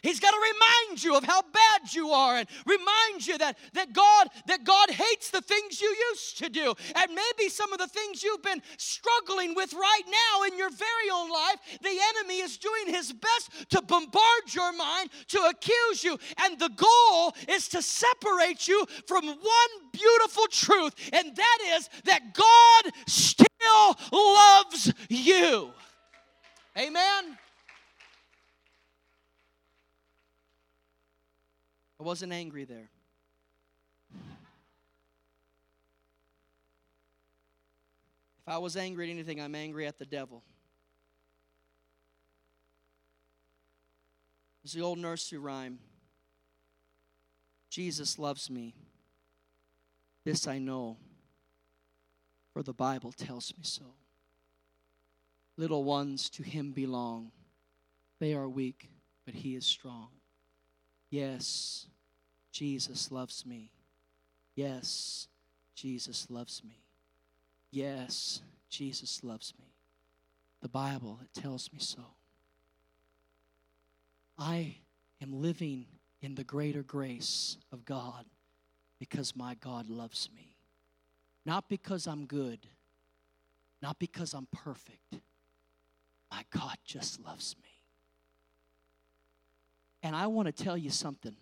He's 0.02 0.20
got 0.20 0.32
to 0.32 0.38
remind 0.38 1.04
you 1.04 1.16
of 1.16 1.24
how 1.24 1.42
bad 1.42 1.94
you 1.94 2.10
are 2.10 2.38
and 2.38 2.48
remind 2.66 3.26
you 3.26 3.38
that, 3.40 3.58
that 3.74 3.94
God 3.94 4.28
that 4.46 4.64
God 4.64 4.92
hates 4.92 5.32
the 5.32 5.42
things 5.42 5.82
you 5.82 5.94
used 6.12 6.38
to 6.40 6.50
do. 6.50 6.74
And 6.96 7.12
maybe 7.14 7.50
some 7.50 7.74
of 7.74 7.80
the 7.80 7.88
things 7.88 8.22
you've 8.22 8.44
been 8.44 8.62
struggling 8.78 9.56
with 9.56 9.74
right 9.74 10.04
now 10.08 10.44
in 10.44 10.58
your 10.58 10.70
very 10.70 11.10
own 11.12 11.32
life, 11.32 11.58
the 11.82 11.98
enemy 12.16 12.40
is 12.40 12.58
doing 12.58 12.94
his 12.94 13.12
best 13.12 13.70
to 13.72 13.82
bombard 13.82 14.54
your 14.54 14.72
mind, 14.74 15.10
to 15.30 15.40
accuse 15.50 16.04
you. 16.04 16.18
And 16.44 16.60
the 16.60 16.70
goal 16.70 17.34
is 17.50 17.68
to 17.70 17.82
separate 17.82 18.68
you 18.68 18.86
from 19.08 19.26
one 19.26 19.90
beautiful 19.92 20.46
truth, 20.52 20.94
and 21.12 21.36
that 21.36 21.58
is 21.76 21.90
that 22.06 22.34
God 22.34 22.94
still 23.08 23.98
loves 24.12 24.94
you. 25.10 25.72
Amen. 26.78 27.38
I 32.00 32.04
wasn't 32.04 32.32
angry 32.32 32.64
there. 32.66 32.90
If 38.42 38.54
I 38.54 38.58
was 38.60 38.78
angry 38.78 39.10
at 39.10 39.14
anything, 39.14 39.42
I'm 39.42 39.56
angry 39.56 39.88
at 39.88 39.98
the 39.98 40.06
devil. 40.06 40.44
It's 44.64 44.74
the 44.74 44.82
old 44.82 45.00
nursery 45.00 45.40
rhyme 45.40 45.80
Jesus 47.70 48.18
loves 48.18 48.50
me. 48.50 48.74
This 50.24 50.48
I 50.48 50.58
know, 50.58 50.98
for 52.52 52.64
the 52.64 52.74
Bible 52.74 53.12
tells 53.12 53.54
me 53.56 53.64
so. 53.64 53.94
Little 55.58 55.84
ones 55.84 56.30
to 56.32 56.44
him 56.44 56.72
belong. 56.72 57.32
They 58.20 58.34
are 58.34 58.50
weak, 58.50 58.90
but 59.26 59.36
he 59.36 59.56
is 59.56 59.66
strong. 59.66 60.10
Yes, 61.10 61.88
Jesus 62.52 63.12
loves 63.12 63.46
me. 63.46 63.70
Yes, 64.56 65.28
Jesus 65.76 66.28
loves 66.30 66.64
me. 66.64 66.82
Yes, 67.72 68.42
Jesus 68.70 69.24
loves 69.24 69.54
me. 69.60 69.66
The 70.62 70.70
Bible, 70.70 71.20
it 71.22 71.40
tells 71.40 71.72
me 71.72 71.80
so. 71.80 72.02
I 74.38 74.78
am 75.22 75.42
living 75.42 75.86
in 76.22 76.36
the 76.36 76.44
greater 76.44 76.84
grace 76.84 77.58
of 77.72 77.86
God 77.86 78.26
because 79.00 79.36
my 79.36 79.56
God 79.56 79.90
loves 79.90 80.30
me. 80.36 80.56
Not 81.46 81.70
because 81.70 82.08
I'm 82.08 82.26
good, 82.26 82.60
not 83.82 84.00
because 84.00 84.34
I'm 84.34 84.48
perfect. 84.52 85.22
My 86.32 86.44
God 86.52 86.78
just 86.84 87.24
loves 87.24 87.56
me. 87.64 87.67
And 90.08 90.16
I 90.16 90.28
want 90.28 90.46
to 90.46 90.64
tell 90.64 90.78
you 90.78 90.90
something. 90.90 91.36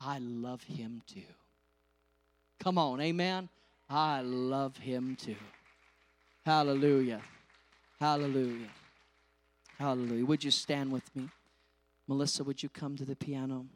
I 0.00 0.20
love 0.20 0.62
him 0.62 1.02
too. 1.12 1.34
Come 2.60 2.78
on, 2.78 3.00
amen. 3.00 3.48
I 3.88 4.20
love 4.20 4.76
him 4.76 5.16
too. 5.20 5.34
Hallelujah. 6.46 7.20
Hallelujah. 7.98 8.68
Hallelujah. 9.80 10.24
Would 10.26 10.44
you 10.44 10.52
stand 10.52 10.92
with 10.92 11.02
me? 11.16 11.28
Melissa, 12.06 12.44
would 12.44 12.62
you 12.62 12.68
come 12.68 12.96
to 12.96 13.04
the 13.04 13.16
piano? 13.16 13.66